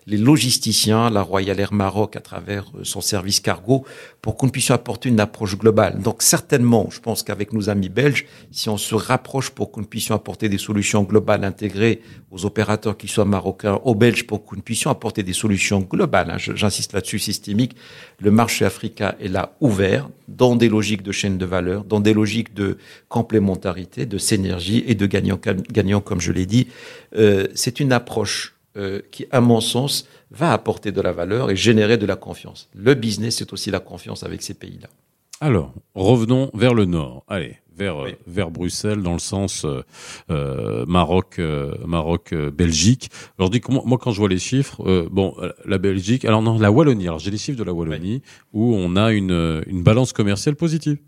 [0.08, 3.86] les logisticiens, la Royal Air Maroc à travers euh, son service cargo,
[4.21, 6.01] pour que nous puissions apporter une approche globale.
[6.01, 9.86] Donc certainement, je pense qu'avec nos amis belges, si on se rapproche pour que nous
[9.86, 12.01] puissions apporter des solutions globales intégrées
[12.32, 16.32] aux opérateurs qui soient marocains, aux Belges, pour que nous puissions apporter des solutions globales,
[16.32, 17.75] hein, j'insiste là-dessus, systémique,
[18.19, 22.13] le marché africain est là ouvert dans des logiques de chaîne de valeur, dans des
[22.13, 22.78] logiques de
[23.10, 26.67] complémentarité, de synergie et de gagnant-gagnant, comme je l'ai dit.
[27.15, 31.56] Euh, c'est une approche euh, qui, à mon sens, va apporter de la valeur et
[31.56, 32.70] générer de la confiance.
[32.76, 34.88] Le business, c'est aussi la confiance avec ces pays-là.
[35.43, 37.23] Alors, revenons vers le nord.
[37.27, 38.12] Allez, vers euh, Oui.
[38.27, 39.82] vers Bruxelles, dans le sens euh,
[40.30, 43.10] euh, Maroc, euh, Maroc, euh, Belgique.
[43.39, 46.60] Alors, je dis moi, quand je vois les chiffres, euh, bon, la Belgique, alors non,
[46.60, 47.08] la Wallonie.
[47.08, 48.21] Alors, j'ai les chiffres de la Wallonie
[48.54, 50.99] où on a une une balance commerciale positive.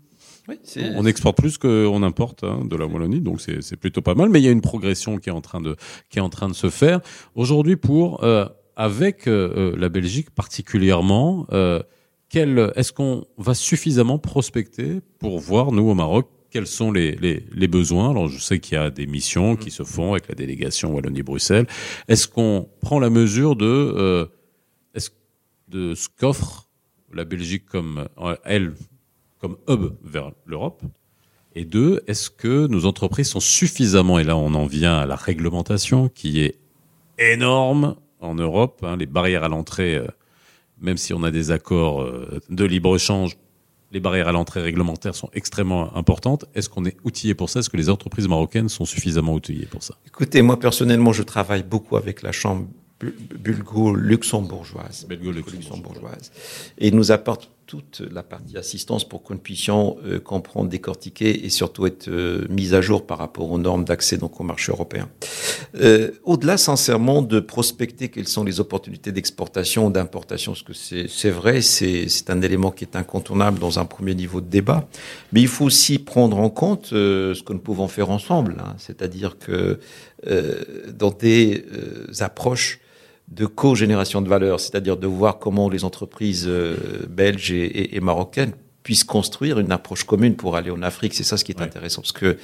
[0.48, 4.02] Oui, c'est On exporte plus qu'on importe hein, de la Wallonie, donc c'est c'est plutôt
[4.02, 4.30] pas mal.
[4.30, 5.76] Mais il y a une progression qui est en train de
[6.10, 7.00] qui est en train de se faire
[7.36, 11.46] aujourd'hui pour euh, avec euh, la Belgique particulièrement.
[11.52, 11.80] Euh,
[12.36, 17.16] est-ce qu'on va suffisamment prospecter pour voir nous au Maroc quels sont les,
[17.68, 18.10] besoins?
[18.10, 21.66] Alors je sais qu'il y a des missions qui se font avec la délégation Wallonie-Bruxelles.
[22.06, 24.26] Est-ce qu'on prend la mesure de euh,
[24.96, 26.68] ce qu'offre
[27.12, 28.74] la Belgique comme euh, elle
[29.40, 30.82] comme hub vers l'Europe?
[31.56, 35.16] Et deux, est-ce que nos entreprises sont suffisamment, et là on en vient à la
[35.16, 36.58] réglementation qui est
[37.18, 40.06] énorme en Europe, hein, les barrières à l'entrée, euh,
[40.80, 43.36] même si on a des accords euh, de libre-échange,
[43.92, 46.46] les barrières à l'entrée réglementaires sont extrêmement importantes.
[46.54, 47.60] Est-ce qu'on est outillé pour ça?
[47.60, 49.94] Est-ce que les entreprises marocaines sont suffisamment outillées pour ça?
[50.06, 52.66] Écoutez, moi personnellement, je travaille beaucoup avec la Chambre
[53.00, 55.06] bulgo-luxembourgeoise.
[55.08, 56.32] Bulgo-luxembourgeoise.
[56.78, 61.48] Et nous apporte toute la partie assistance pour que nous puissions euh, comprendre, décortiquer et
[61.48, 65.08] surtout être euh, mis à jour par rapport aux normes d'accès donc au marché européen.
[65.76, 71.30] Euh, au-delà, sincèrement, de prospecter quelles sont les opportunités d'exportation ou d'importation, parce que c'est
[71.30, 74.86] vrai, c'est un élément qui est incontournable dans un premier niveau de débat,
[75.32, 78.74] mais il faut aussi prendre en compte ce que nous pouvons faire ensemble, hein.
[78.78, 79.78] c'est-à-dire que
[80.92, 81.64] dans des
[82.20, 82.80] approches
[83.28, 86.76] de co-génération de valeur, c'est-à-dire de voir comment les entreprises euh,
[87.08, 91.14] belges et, marocaines puissent construire une approche commune pour aller en Afrique.
[91.14, 92.36] C'est ça ce qui est intéressant, parce que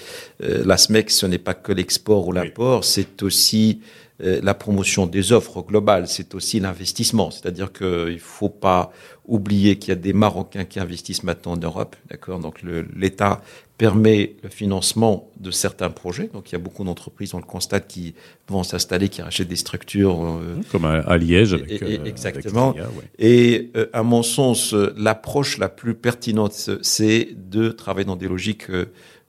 [0.42, 3.80] euh, la SMEC, ce n'est pas que l'export ou l'import, c'est aussi
[4.22, 7.30] la promotion des offres globales, c'est aussi l'investissement.
[7.30, 8.92] C'est-à-dire qu'il ne faut pas
[9.26, 12.40] oublier qu'il y a des Marocains qui investissent maintenant en Europe, d'accord?
[12.40, 12.62] Donc
[12.96, 13.42] l'État
[13.78, 16.28] permet le financement de certains projets.
[16.34, 18.14] Donc il y a beaucoup d'entreprises, on le constate, qui
[18.48, 20.22] vont s'installer, qui rachètent des structures.
[20.22, 21.54] Euh, Comme à, Liège.
[21.54, 22.74] Avec, et, exactement.
[23.18, 28.66] Et à mon sens, l'approche la plus pertinente, c'est de travailler dans des logiques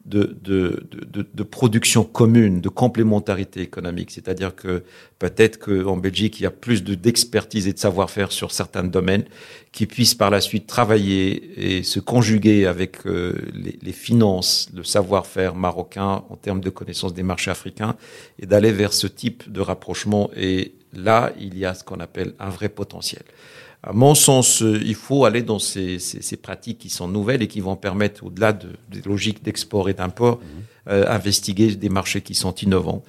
[0.06, 4.12] de, de, de, de, production commune, de complémentarité économique.
[4.12, 4.84] C'est-à-dire que
[5.20, 9.26] peut-être qu'en Belgique, il y a plus d'expertise et de savoir-faire sur certains domaines
[9.72, 14.84] qui puissent par la suite travailler et se conjuguer avec euh, les, les, finances, le
[14.84, 17.96] savoir-faire marocain en termes de connaissance des marchés africains
[18.40, 20.32] et d'aller vers ce type de rapprochement.
[20.36, 23.24] Et là, il y a ce qu'on appelle un vrai potentiel.
[23.84, 27.42] À mon sens, euh, il faut aller dans ces, ces, ces, pratiques qui sont nouvelles
[27.42, 30.90] et qui vont permettre, au-delà de, des logiques d'export et d'import, mmh.
[30.90, 33.04] euh, investiguer des marchés qui sont innovants.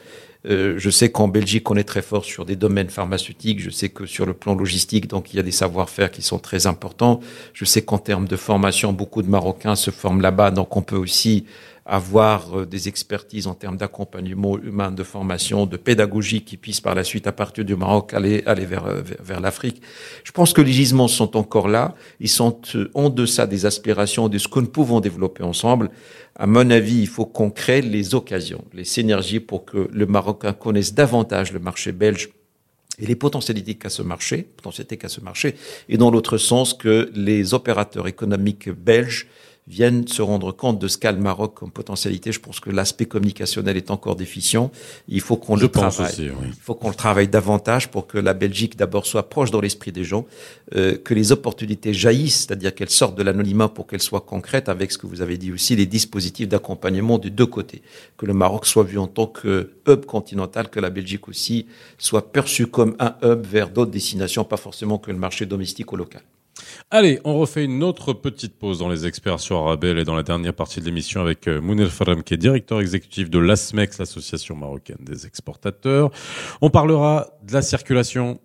[0.45, 3.61] Euh, je sais qu'en Belgique, on est très fort sur des domaines pharmaceutiques.
[3.61, 6.39] Je sais que sur le plan logistique, donc il y a des savoir-faire qui sont
[6.39, 7.21] très importants.
[7.53, 10.97] Je sais qu'en termes de formation, beaucoup de Marocains se forment là-bas, donc on peut
[10.97, 11.45] aussi
[11.85, 16.95] avoir euh, des expertises en termes d'accompagnement humain, de formation, de pédagogie qui puissent par
[16.95, 19.83] la suite, à partir du Maroc, aller, aller vers, euh, vers, l'Afrique.
[20.25, 21.95] Je pense que les gisements sont encore là.
[22.21, 25.91] Ils sont euh, en deçà des aspirations de ce que nous pouvons développer ensemble.
[26.37, 30.53] À mon avis, il faut qu'on crée les occasions, les synergies pour que le Marocain
[30.53, 32.31] connaisse davantage le marché belge
[32.99, 35.57] et les potentialités qu'a ce marché, potentialités qu'a ce marché,
[35.89, 39.27] et dans l'autre sens que les opérateurs économiques belges
[39.69, 42.33] viennent se rendre compte de ce qu'a le Maroc comme potentialité.
[42.33, 44.71] Je pense que l'aspect communicationnel est encore déficient.
[45.09, 46.13] Il faut qu'on le travaille.
[46.19, 49.93] Il faut qu'on le travaille davantage pour que la Belgique d'abord soit proche dans l'esprit
[49.93, 50.27] des gens,
[50.75, 54.91] euh, que les opportunités jaillissent, c'est-à-dire qu'elles sortent de l'anonymat pour qu'elles soient concrètes avec
[54.91, 57.83] ce que vous avez dit aussi, les dispositifs d'accompagnement des deux côtés.
[58.17, 61.67] Que le Maroc soit vu en tant que hub continental, que la Belgique aussi
[61.99, 65.97] soit perçue comme un hub vers d'autres destinations, pas forcément que le marché domestique ou
[65.97, 66.23] local.
[66.91, 70.23] Allez, on refait une autre petite pause dans les experts sur Arabelle et dans la
[70.23, 74.57] dernière partie de l'émission avec euh, Mounir Farham qui est directeur exécutif de l'ASMEX, l'association
[74.57, 76.11] marocaine des exportateurs.
[76.61, 78.41] On parlera de la circulation.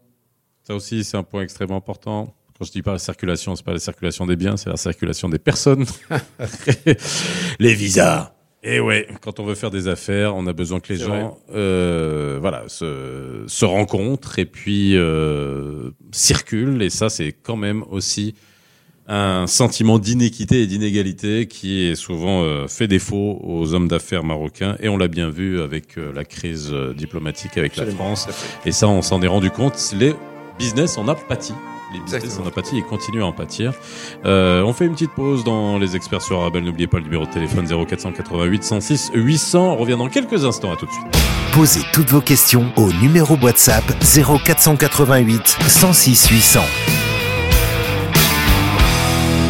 [0.64, 2.34] Ça aussi, c'est un point extrêmement important.
[2.58, 5.30] Quand je dis pas la circulation, c'est pas la circulation des biens, c'est la circulation
[5.30, 5.86] des personnes.
[7.60, 8.37] les visas
[8.68, 12.38] et ouais, quand on veut faire des affaires, on a besoin que les gens, euh,
[12.42, 16.82] voilà, se, se, rencontrent et puis euh, circulent.
[16.82, 18.36] Et ça, c'est quand même aussi
[19.08, 24.76] un sentiment d'inéquité et d'inégalité qui est souvent euh, fait défaut aux hommes d'affaires marocains.
[24.82, 28.28] Et on l'a bien vu avec la crise diplomatique avec la France.
[28.66, 29.94] Et ça, on s'en est rendu compte.
[29.98, 30.14] Les
[30.60, 31.54] business en a pâti
[31.93, 33.73] les son apathie et continue à en pâtir.
[34.26, 36.63] Euh, on fait une petite pause dans les experts sur Arabelle.
[36.63, 39.73] N'oubliez pas le numéro de téléphone 0488 106 800.
[39.73, 40.73] On revient dans quelques instants.
[40.73, 41.06] À tout de suite.
[41.54, 47.07] Posez toutes vos questions au numéro WhatsApp 0488 106 800.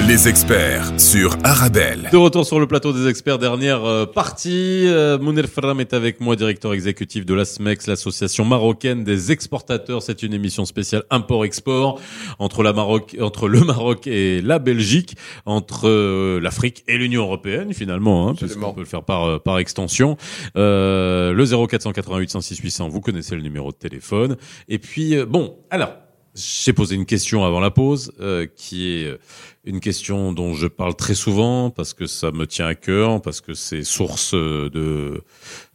[0.07, 2.07] Les experts sur Arabelle.
[2.13, 4.85] De retour sur le plateau des experts, dernière euh, partie.
[4.87, 10.01] Euh, Mounir Ferram est avec moi, directeur exécutif de l'ASMEX, l'association marocaine des exportateurs.
[10.01, 11.99] C'est une émission spéciale import-export
[12.39, 17.73] entre, la Maroc, entre le Maroc et la Belgique, entre euh, l'Afrique et l'Union européenne
[17.73, 20.15] finalement, hein, puisqu'on peut le faire par, par extension.
[20.55, 24.37] Euh, le 0488 106 800, vous connaissez le numéro de téléphone.
[24.69, 25.89] Et puis, bon, alors,
[26.37, 29.17] j'ai posé une question avant la pause, euh, qui est
[29.65, 33.41] une question dont je parle très souvent parce que ça me tient à cœur, parce
[33.41, 35.23] que c'est source de,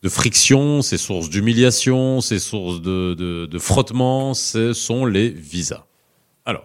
[0.03, 5.85] de friction, c'est source d'humiliation, c'est source de, de, de frottement, ce sont les visas.
[6.45, 6.65] Alors,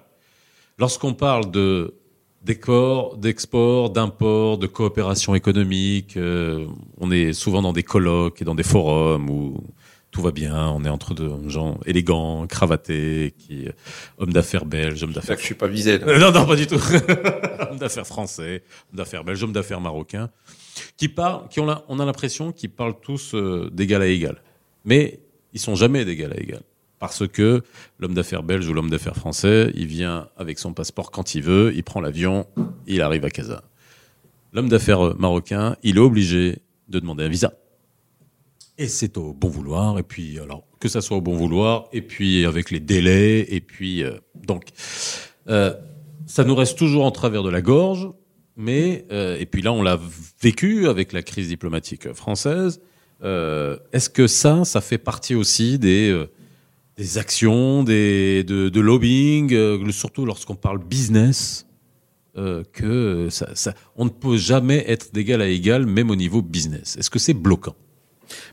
[0.77, 1.93] lorsqu'on parle de
[2.43, 6.15] d'export, d'export, d'import, de coopération économique.
[6.15, 6.65] euh,
[6.97, 9.57] on est souvent dans des colloques et dans des forums où
[10.11, 10.69] tout va bien.
[10.69, 13.67] On est entre deux gens élégants, cravatés, qui
[14.17, 15.97] hommes d'affaires belges, hommes d'affaires je suis pas visé.
[15.99, 16.07] là.
[16.07, 16.75] euh, non, non, pas du tout.
[17.69, 20.29] hommes d'affaires français, hommes d'affaires belges, hommes d'affaires marocains,
[20.95, 24.41] qui parlent, qui ont la- on a l'impression qu'ils parlent tous euh, d'égal à égal.
[24.85, 25.19] Mais
[25.53, 26.61] ils sont jamais d'égal à égal.
[26.99, 27.61] Parce que
[27.99, 31.71] l'homme d'affaires belge ou l'homme d'affaires français, il vient avec son passeport quand il veut,
[31.75, 32.47] il prend l'avion,
[32.87, 33.63] il arrive à Casa.
[34.53, 37.53] L'homme d'affaires euh, marocain, il est obligé de demander un visa.
[38.79, 42.03] Et c'est au bon vouloir, et puis alors que ça soit au bon vouloir, et
[42.03, 44.65] puis avec les délais, et puis euh, donc
[45.49, 45.73] euh,
[46.27, 48.07] ça nous reste toujours en travers de la gorge,
[48.55, 49.99] mais euh, et puis là on l'a
[50.41, 52.79] vécu avec la crise diplomatique française.
[53.23, 56.27] Euh, Est-ce que ça, ça fait partie aussi des euh,
[56.97, 61.65] des actions, des de, de lobbying, euh, surtout lorsqu'on parle business,
[62.37, 66.43] euh, que ça, ça, on ne peut jamais être d'égal à égal, même au niveau
[66.43, 66.95] business?
[66.97, 67.75] Est-ce que c'est bloquant?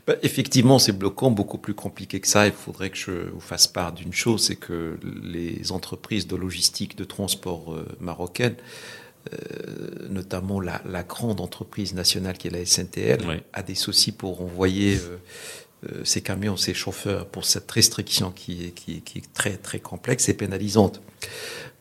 [0.07, 2.47] Bah, effectivement, c'est bloquant, beaucoup plus compliqué que ça.
[2.47, 6.97] Il faudrait que je vous fasse part d'une chose, c'est que les entreprises de logistique,
[6.97, 8.55] de transport euh, marocaines,
[9.33, 14.41] euh, notamment la, la grande entreprise nationale qui est la SNTL, a des soucis pour
[14.41, 15.17] envoyer euh,
[15.91, 19.79] euh, ses camions, ses chauffeurs pour cette restriction qui est, qui, qui est très très
[19.79, 21.01] complexe et pénalisante.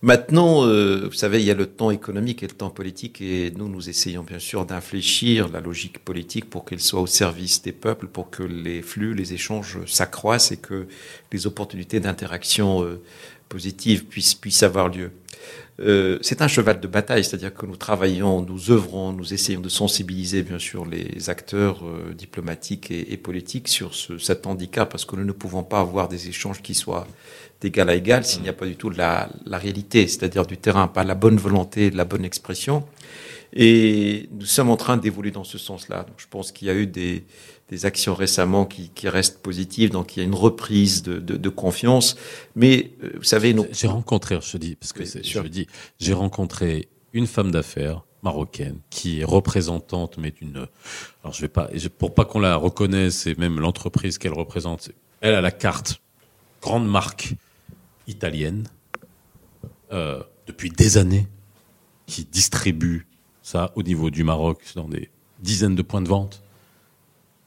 [0.04, 3.50] Maintenant, euh, vous savez, il y a le temps économique et le temps politique, et
[3.56, 7.72] nous, nous essayons bien sûr d'infléchir la logique politique pour qu'elle soit au service des
[7.72, 10.88] peuples, pour que les flux, les échanges s'accroissent et que
[11.32, 13.00] les opportunités d'interaction euh,
[13.48, 15.10] positive puissent, puissent avoir lieu.
[15.80, 19.68] Euh, c'est un cheval de bataille, c'est-à-dire que nous travaillons, nous œuvrons, nous essayons de
[19.68, 25.04] sensibiliser bien sûr les acteurs euh, diplomatiques et, et politiques sur ce, cet handicap, parce
[25.04, 27.08] que nous ne pouvons pas avoir des échanges qui soient
[27.60, 30.86] d'égal à égal s'il n'y a pas du tout la, la réalité, c'est-à-dire du terrain,
[30.86, 32.84] pas la bonne volonté, la bonne expression.
[33.54, 36.02] Et nous sommes en train d'évoluer dans ce sens-là.
[36.02, 37.24] Donc, je pense qu'il y a eu des,
[37.68, 41.36] des actions récemment qui, qui restent positives, donc il y a une reprise de, de,
[41.36, 42.16] de confiance.
[42.56, 45.68] Mais euh, vous savez, nous, J'ai rencontré, je te dis, parce que je dis,
[46.00, 50.66] j'ai rencontré une femme d'affaires marocaine qui est représentante, mais d'une,
[51.22, 54.90] alors je vais pas, pour pas qu'on la reconnaisse et même l'entreprise qu'elle représente,
[55.20, 56.00] elle a la carte,
[56.60, 57.34] grande marque
[58.08, 58.66] italienne,
[59.92, 61.28] euh, depuis des années,
[62.06, 63.06] qui distribue
[63.44, 66.42] ça au niveau du Maroc dans des dizaines de points de vente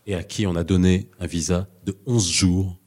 [0.06, 2.78] et à qui on a donné un visa de 11 jours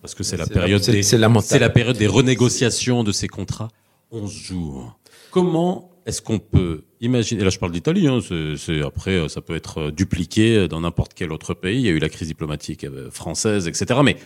[0.00, 3.68] parce que c'est la période des c'est la période des renégociations de ces contrats
[4.10, 4.98] 11 jours.
[5.30, 8.20] Comment est-ce qu'on peut imaginer et là je parle d'Italie hein,
[8.56, 11.98] c'est après ça peut être dupliqué dans n'importe quel autre pays, il y a eu
[11.98, 14.00] la crise diplomatique euh, française etc.
[14.02, 14.16] mais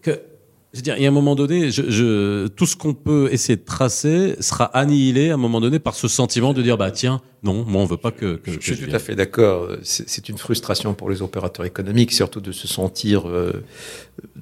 [0.00, 0.20] que
[0.72, 3.28] je veux dire, il y a un moment donné, je, je, tout ce qu'on peut
[3.32, 6.92] essayer de tracer sera annihilé à un moment donné par ce sentiment de dire, bah
[6.92, 8.94] tiens, non, moi on veut pas que, que Je que suis tout vienne.
[8.94, 9.68] à fait d'accord.
[9.82, 13.64] C'est c'est une frustration pour les opérateurs économiques, surtout de se sentir euh,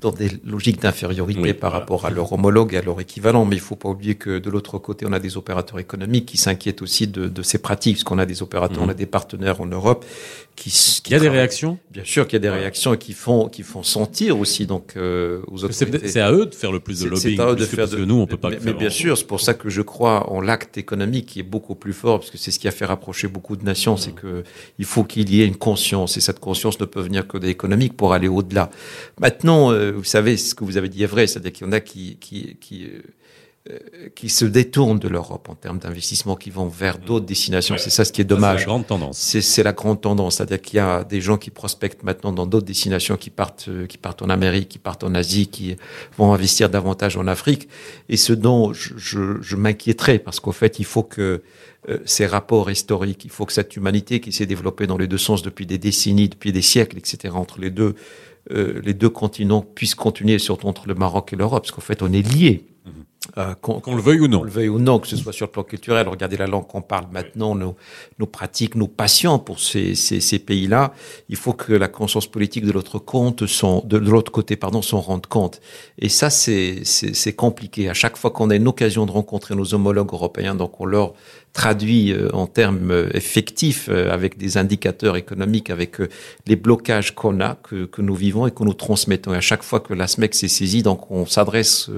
[0.01, 1.81] dans des logiques d'infériorité Oui, par voilà.
[1.81, 3.45] rapport à leur homologue et à leur équivalent.
[3.45, 6.37] Mais il faut pas oublier que de l'autre côté, on a des opérateurs économiques qui
[6.37, 8.89] s'inquiètent aussi de, de ces pratiques, parce qu'on a des opérateurs, Mhm.
[8.89, 10.05] on a des partenaires en Europe
[10.57, 11.79] qui, qui Il y a des réactions.
[11.91, 12.61] Bien sûr qu'il y a des Ouais.
[12.61, 16.09] réactions et qui font qui font sentir aussi donc euh, aux autorités.
[16.09, 17.37] c'est à eux de faire le plus de lobbying.
[17.37, 18.73] C'est à eux de faire parce de- que nous, on peut pas mais, le faire.
[18.73, 21.45] Mais bien en- sûr, c'est pour ça que je crois en l'acte économique qui est
[21.45, 24.13] beaucoup plus fort, parce que c'est ce qui a fait rapprocher beaucoup de nations, c'est
[24.13, 24.43] que
[24.79, 27.47] il faut qu'il y ait une conscience, et cette conscience ne peut venir que de
[27.47, 28.71] l'économique pour aller au-delà.
[29.21, 31.72] Maintenant, euh, vous savez, ce que vous avez dit est vrai, c'est-à-dire qu'il y en
[31.72, 33.03] a qui qui qui euh,
[33.70, 37.74] euh, qui se détournent de l'Europe en termes d'investissement, qui vont vers d'autres destinations.
[37.74, 37.81] Ouais.
[37.81, 38.61] C'est ça ce qui est Ça, c'est dommage.
[38.61, 39.18] la grande tendance.
[39.18, 42.64] C'est la grande tendance, c'est-à-dire qu'il y a des gens qui prospectent maintenant dans d'autres
[42.66, 45.77] destinations, qui partent, euh, qui partent en Amérique, qui partent en Asie, qui
[46.16, 47.68] vont investir davantage en Afrique.
[48.09, 51.42] Et ce dont je, je, je m'inquiéterais, parce qu'au fait, il faut que
[52.05, 55.42] ces rapports historiques, il faut que cette humanité qui s'est développée dans les deux sens
[55.42, 57.94] depuis des décennies, depuis des siècles, etc., entre les deux,
[58.51, 62.03] euh, les deux continents puisse continuer, surtout entre le Maroc et l'Europe, parce qu'en fait,
[62.03, 62.65] on est liés.
[63.37, 64.39] Euh, qu'on- le veuille ou non.
[64.39, 66.67] qu'on le veuille ou non, que ce soit sur le plan culturel, regardez la langue
[66.67, 67.77] qu'on parle maintenant, nos,
[68.19, 70.95] nos pratiques, nos passions pour ces, ces, ces pays-là.
[71.29, 75.01] Il faut que la conscience politique de l'autre compte, de, de l'autre côté, pardon, s'en
[75.01, 75.61] rende compte.
[75.99, 76.83] Et ça, c'est
[77.37, 77.91] compliqué.
[77.91, 81.13] À chaque fois qu'on a une occasion de rencontrer nos homologues européens, donc on leur
[81.53, 85.97] traduit euh, en termes euh, effectifs, euh, avec des indicateurs économiques, avec
[86.47, 89.35] les blocages qu'on a, que, que nous vivons et que nous transmettons.
[89.35, 91.91] Et à chaque fois que la SMEC s'est saisie, donc on s'adresse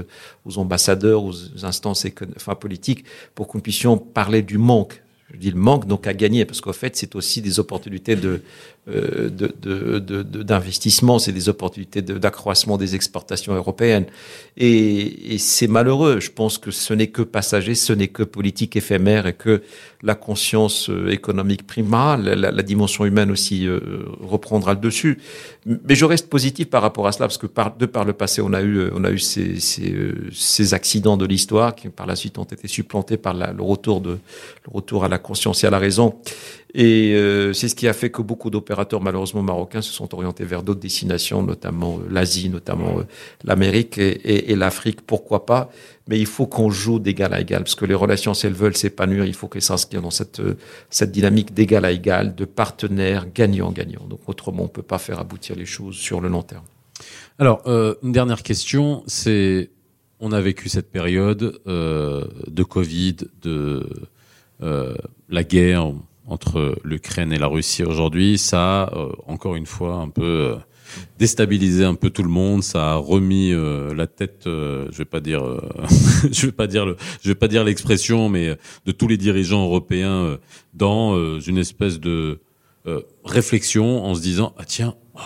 [0.44, 1.34] aux ambassadeurs, aux
[1.64, 6.12] instances enfin, politiques, pour nous puissions parler du manque je dis le manque donc à
[6.12, 8.42] gagner parce qu'en fait c'est aussi des opportunités de
[8.88, 14.06] euh, d'investissement, c'est des opportunités d'accroissement des exportations européennes
[14.56, 16.18] et, et c'est malheureux.
[16.18, 19.62] Je pense que ce n'est que passager, ce n'est que politique éphémère et que
[20.02, 23.80] la conscience euh, économique primera, la, dimension humaine aussi euh,
[24.22, 25.18] reprendra le dessus.
[25.66, 28.40] Mais je reste positif par rapport à cela parce que par, de par le passé
[28.40, 29.94] on a eu on a eu ces, ces,
[30.32, 34.12] ces accidents de l'histoire qui par la suite ont été supplantés par le retour de
[34.12, 36.14] le retour à la conscience et à la raison.
[36.74, 40.44] Et euh, c'est ce qui a fait que beaucoup d'opérateurs, malheureusement marocains, se sont orientés
[40.44, 43.02] vers d'autres destinations, notamment euh, l'Asie, notamment euh,
[43.44, 45.70] l'Amérique et, l'Afrique, pourquoi pas?
[46.08, 48.76] Mais il faut qu'on joue d'égal à égal, parce que les relations, si elles veulent
[48.76, 50.40] s'épanouir, il faut qu'elles s'inscrivent dans cette,
[50.90, 54.06] cette dynamique d'égal à égal, de partenaires gagnant-gagnant.
[54.08, 56.64] Donc autrement, on peut pas faire aboutir les choses sur le long terme.
[57.38, 59.70] Alors, euh, une dernière question, c'est
[60.20, 63.88] on a vécu cette période euh, de Covid, de
[64.62, 64.94] euh,
[65.30, 65.94] la guerre
[66.26, 70.56] entre l'Ukraine et la Russie aujourd'hui, ça a euh, encore une fois un peu euh,
[71.18, 75.20] déstabilisé un peu tout le monde, ça a remis euh, la tête, je vais pas
[75.20, 75.42] dire,
[76.30, 78.56] je vais pas dire le, je vais pas dire l'expression, mais
[78.86, 80.38] de tous les dirigeants européens
[80.74, 82.40] dans une espèce de
[83.24, 85.20] réflexion en se disant ah tiens, oh,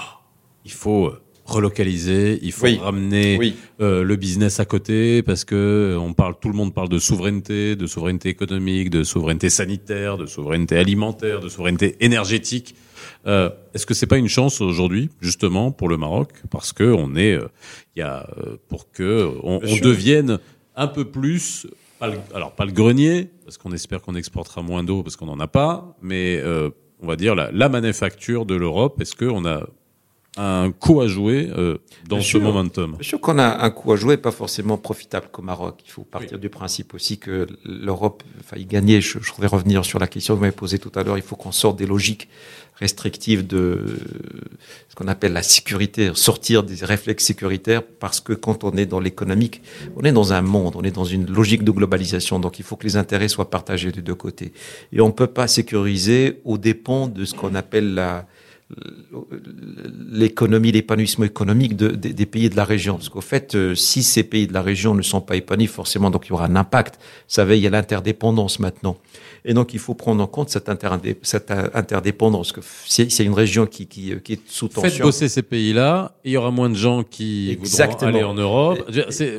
[0.64, 1.12] il faut
[1.44, 6.48] relocaliser, il faut ramener euh, le business à côté parce que euh, on parle, tout
[6.48, 11.48] le monde parle de souveraineté, de souveraineté économique, de souveraineté sanitaire, de souveraineté alimentaire, de
[11.48, 12.74] souveraineté énergétique.
[13.26, 16.30] Euh, Est-ce que c'est pas une chance aujourd'hui justement pour le Maroc?
[16.50, 17.48] Parce que on est, euh,
[17.94, 18.26] il y a
[18.68, 20.38] pour que on, on devienne
[20.76, 21.66] un peu plus
[22.34, 25.46] alors pas le grenier, parce qu'on espère qu'on exportera moins d'eau parce qu'on n'en a
[25.46, 26.70] pas, mais euh,
[27.00, 29.00] on va dire la, la manufacture de l'Europe.
[29.00, 29.66] Est-ce qu'on a
[30.36, 31.78] un coup à jouer euh,
[32.08, 35.42] dans ce momentum Bien sûr qu'on a un coup à jouer, pas forcément profitable qu'au
[35.42, 35.80] Maroc.
[35.86, 38.22] Il faut partir du principe aussi que l'Europe
[38.56, 39.00] y gagner.
[39.00, 41.18] Je, je voudrais revenir sur la question que vous m'avez posée tout à l'heure.
[41.18, 42.28] Il faut qu'on sorte des logiques
[42.76, 43.98] restrictives de
[44.88, 49.00] ce qu'on appelle la sécurité, sortir des réflexes sécuritaires, parce que quand on est dans
[49.00, 49.62] l'économique,
[49.96, 52.76] on est dans un monde, on est dans une logique de globalisation, donc il faut
[52.76, 54.52] que les intérêts soient partagés des deux côtés.
[54.92, 58.26] Et on ne peut pas sécuriser au dépens de ce qu'on appelle la
[60.10, 62.94] l'économie, l'épanouissement économique de, des pays de la région.
[62.94, 66.10] Parce qu'au fait, euh, si ces pays de la région ne sont pas épanouis, forcément,
[66.10, 66.96] donc il y aura un impact.
[66.96, 68.96] Vous savez, il y a l'interdépendance maintenant.
[69.46, 70.70] Et donc, il faut prendre en compte cette,
[71.22, 72.52] cette interdépendance.
[72.52, 74.88] Que c'est une région qui, qui, qui, est sous tension.
[74.88, 78.10] Faites bosser ces pays-là, il y aura moins de gens qui exactement.
[78.10, 78.90] voudront aller en Europe.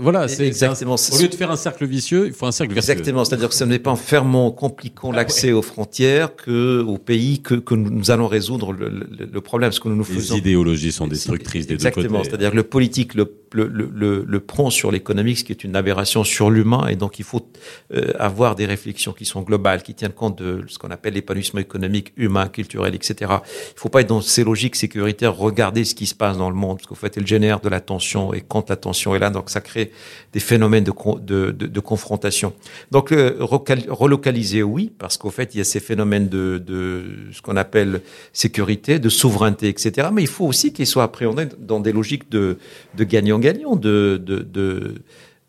[0.01, 0.95] Voilà, c'est exactement.
[0.95, 2.91] au lieu de faire un cercle vicieux, il faut un cercle vertueux.
[2.91, 3.25] Exactement.
[3.25, 7.41] C'est-à-dire que ce n'est pas en fermant, compliquant ah l'accès aux frontières que aux pays
[7.41, 9.71] que, que nous allons résoudre le, le, le problème.
[9.71, 10.35] Ce que nous nous faisons.
[10.35, 12.01] Les idéologies sont destructrices des deux côtés.
[12.01, 12.23] Exactement.
[12.23, 15.75] C'est-à-dire que le politique le, le, le, le prend sur l'économique, ce qui est une
[15.75, 17.47] aberration sur l'humain, et donc il faut
[17.93, 21.59] euh, avoir des réflexions qui sont globales, qui tiennent compte de ce qu'on appelle l'épanouissement
[21.59, 23.15] économique, humain, culturel, etc.
[23.21, 26.49] Il ne faut pas être dans ces logiques sécuritaires, regarder ce qui se passe dans
[26.49, 29.19] le monde, parce qu'en fait, elle génère de la tension, et quand la tension est
[29.19, 29.91] là, donc ça crée
[30.33, 32.53] des phénomènes de, de, de, confrontation.
[32.91, 37.57] Donc, relocaliser, oui, parce qu'au fait, il y a ces phénomènes de, de ce qu'on
[37.57, 38.01] appelle
[38.33, 40.09] sécurité, de souveraineté, etc.
[40.11, 42.57] Mais il faut aussi qu'ils soient appréhendés dans des logiques de
[42.97, 44.95] gagnant-gagnant, de, de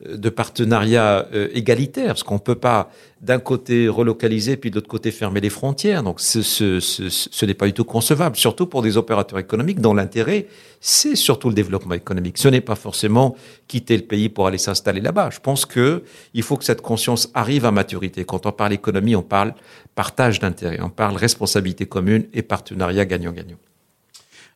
[0.04, 2.90] de partenariat euh, égalitaire, parce qu'on peut pas
[3.22, 6.02] d'un côté relocaliser puis de l'autre côté fermer les frontières.
[6.02, 10.48] Donc ce, ce n'est pas du tout concevable, surtout pour des opérateurs économiques dont l'intérêt
[10.80, 12.38] c'est surtout le développement économique.
[12.38, 13.36] Ce n'est pas forcément
[13.66, 15.30] quitter le pays pour aller s'installer là-bas.
[15.30, 18.24] Je pense que il faut que cette conscience arrive à maturité.
[18.24, 19.54] Quand on parle économie, on parle
[19.94, 23.56] partage d'intérêts, on parle responsabilité commune et partenariat gagnant-gagnant.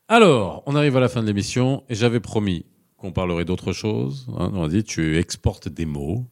[0.09, 2.65] Alors, on arrive à la fin de l'émission et j'avais promis
[3.01, 4.27] qu'on parlerait d'autre chose.
[4.39, 4.51] Hein.
[4.55, 6.25] On a dit, tu exportes des mots.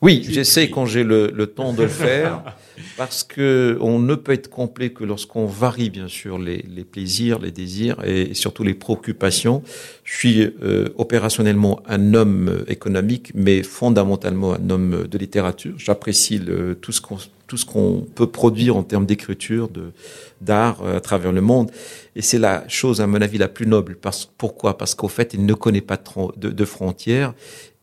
[0.00, 2.56] Oui, j'essaie quand j'ai le, le, temps de le faire,
[2.96, 7.38] parce que on ne peut être complet que lorsqu'on varie bien sûr les, les, plaisirs,
[7.38, 9.62] les désirs et surtout les préoccupations.
[10.02, 15.74] Je suis euh, opérationnellement un homme économique, mais fondamentalement un homme de littérature.
[15.76, 16.40] J'apprécie
[16.80, 17.18] tout ce qu'on
[17.52, 19.92] tout ce qu'on peut produire en termes d'écriture, de
[20.40, 21.70] d'art euh, à travers le monde.
[22.16, 23.96] Et c'est la chose, à mon avis, la plus noble.
[23.96, 24.78] Parce, pourquoi?
[24.78, 25.98] Parce qu'au fait, il ne connaît pas
[26.38, 27.34] de, de frontières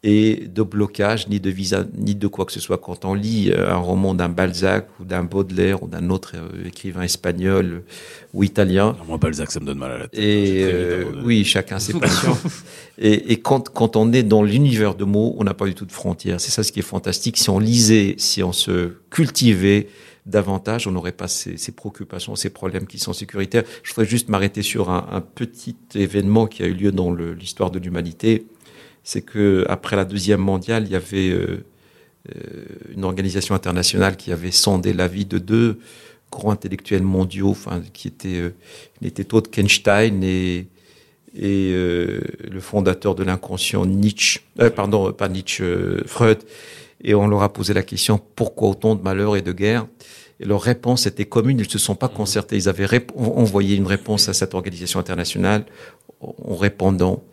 [0.02, 2.78] et de blocage, ni de visa, ni de quoi que ce soit.
[2.78, 6.68] Quand on lit euh, un roman d'un Balzac ou d'un Baudelaire ou d'un autre euh,
[6.68, 7.84] écrivain espagnol
[8.34, 8.96] ou italien.
[9.08, 10.20] moi, Balzac, ça me donne mal à la tête.
[10.20, 12.38] Et euh, oui, chacun ses passions.
[12.98, 15.86] et, et quand, quand on est dans l'univers de mots, on n'a pas du tout
[15.86, 16.40] de frontières.
[16.40, 17.38] C'est ça ce qui est fantastique.
[17.38, 19.88] Si on lisait, si on se cultivait,
[20.26, 23.64] davantage, on n'aurait pas ces, ces, préoccupations, ces problèmes qui sont sécuritaires.
[23.84, 27.72] Je voudrais juste m'arrêter sur un, un, petit événement qui a eu lieu dans l'histoire
[27.72, 28.46] de l'humanité
[29.10, 31.66] c'est que après la deuxième mondiale, il y avait euh,
[32.96, 35.80] une organisation internationale qui avait sondé l'avis de deux
[36.32, 38.40] grands intellectuels mondiaux, enfin, qui étaient,
[39.02, 40.68] il était autre Kenstein et,
[41.36, 44.42] et le fondateur de l'inconscient Nietzsche,
[44.76, 45.66] pardon, pas Nietzsche,
[46.06, 46.38] Freud.
[47.04, 49.88] Et on leur a posé la question pourquoi autant de malheurs et de guerres?
[50.40, 51.58] Et leur réponse était commune.
[51.58, 52.58] Ils ne se sont pas concertés.
[52.58, 55.66] Ils avaient envoyé une réponse à cette organisation internationale
[56.22, 57.24] en répondant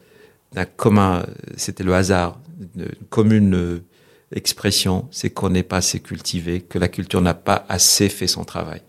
[0.64, 1.26] commun,
[1.56, 2.40] c'était le hasard,
[2.76, 3.84] une commune euh,
[4.34, 8.44] expression, c'est qu'on n'est pas assez cultivé, que la culture n'a pas assez fait son
[8.44, 8.80] travail.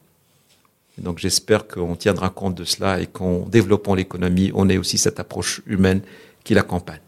[0.97, 5.19] donc j'espère qu'on tiendra compte de cela et qu'en développant l'économie, on ait aussi cette
[5.19, 6.01] approche humaine
[6.43, 7.01] qui l'accompagne.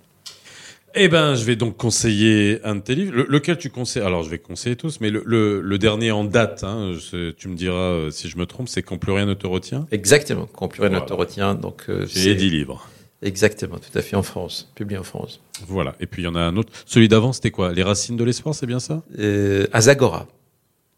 [0.96, 3.26] Eh ben, je vais donc conseiller un de tes livres.
[3.28, 4.02] lequel tu conseilles?
[4.02, 5.24] Alors, je vais conseiller tous, mais le,
[5.62, 6.94] le, dernier en date, hein,
[7.38, 9.86] tu me diras euh, si je me trompe, c'est Quand plus rien ne te retient.
[9.92, 11.54] Exactement, Quand plus rien ne te retient.
[11.54, 12.88] Donc, euh, j'ai 10 livres.
[13.22, 15.42] Exactement, tout à fait en France, publié en France.
[15.68, 15.96] Voilà.
[16.00, 16.72] Et puis il y en a un autre.
[16.86, 17.74] Celui d'avant, c'était quoi?
[17.74, 19.04] Les racines de l'espoir, c'est bien ça?
[19.18, 20.28] Euh, Azagora.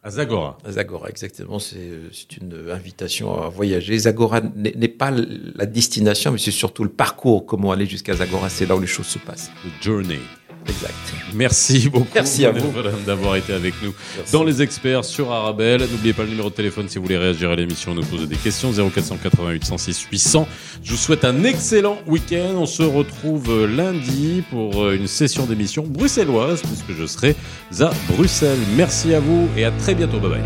[0.03, 0.57] Azagora.
[0.65, 1.59] Azagora, exactement.
[1.59, 3.97] C'est une invitation à voyager.
[3.97, 8.49] Zagora n'est pas la destination, mais c'est surtout le parcours, comment aller jusqu'à Zagora.
[8.49, 9.51] C'est là où les choses se passent.
[9.63, 10.19] The journey.
[10.67, 10.93] Exact.
[11.33, 12.07] Merci beaucoup.
[12.13, 12.71] Merci à vous
[13.05, 13.93] d'avoir été avec nous
[14.31, 15.81] dans les experts sur Arabelle.
[15.91, 18.35] N'oubliez pas le numéro de téléphone si vous voulez réagir à l'émission, nous poser des
[18.35, 20.47] questions 0488 106 800.
[20.83, 22.55] Je vous souhaite un excellent week-end.
[22.55, 27.35] On se retrouve lundi pour une session d'émission bruxelloise puisque je serai
[27.79, 28.59] à Bruxelles.
[28.75, 30.19] Merci à vous et à très bientôt.
[30.19, 30.43] Bye bye.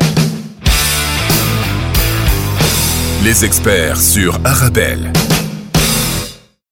[3.23, 5.11] Les experts sur Arabelle.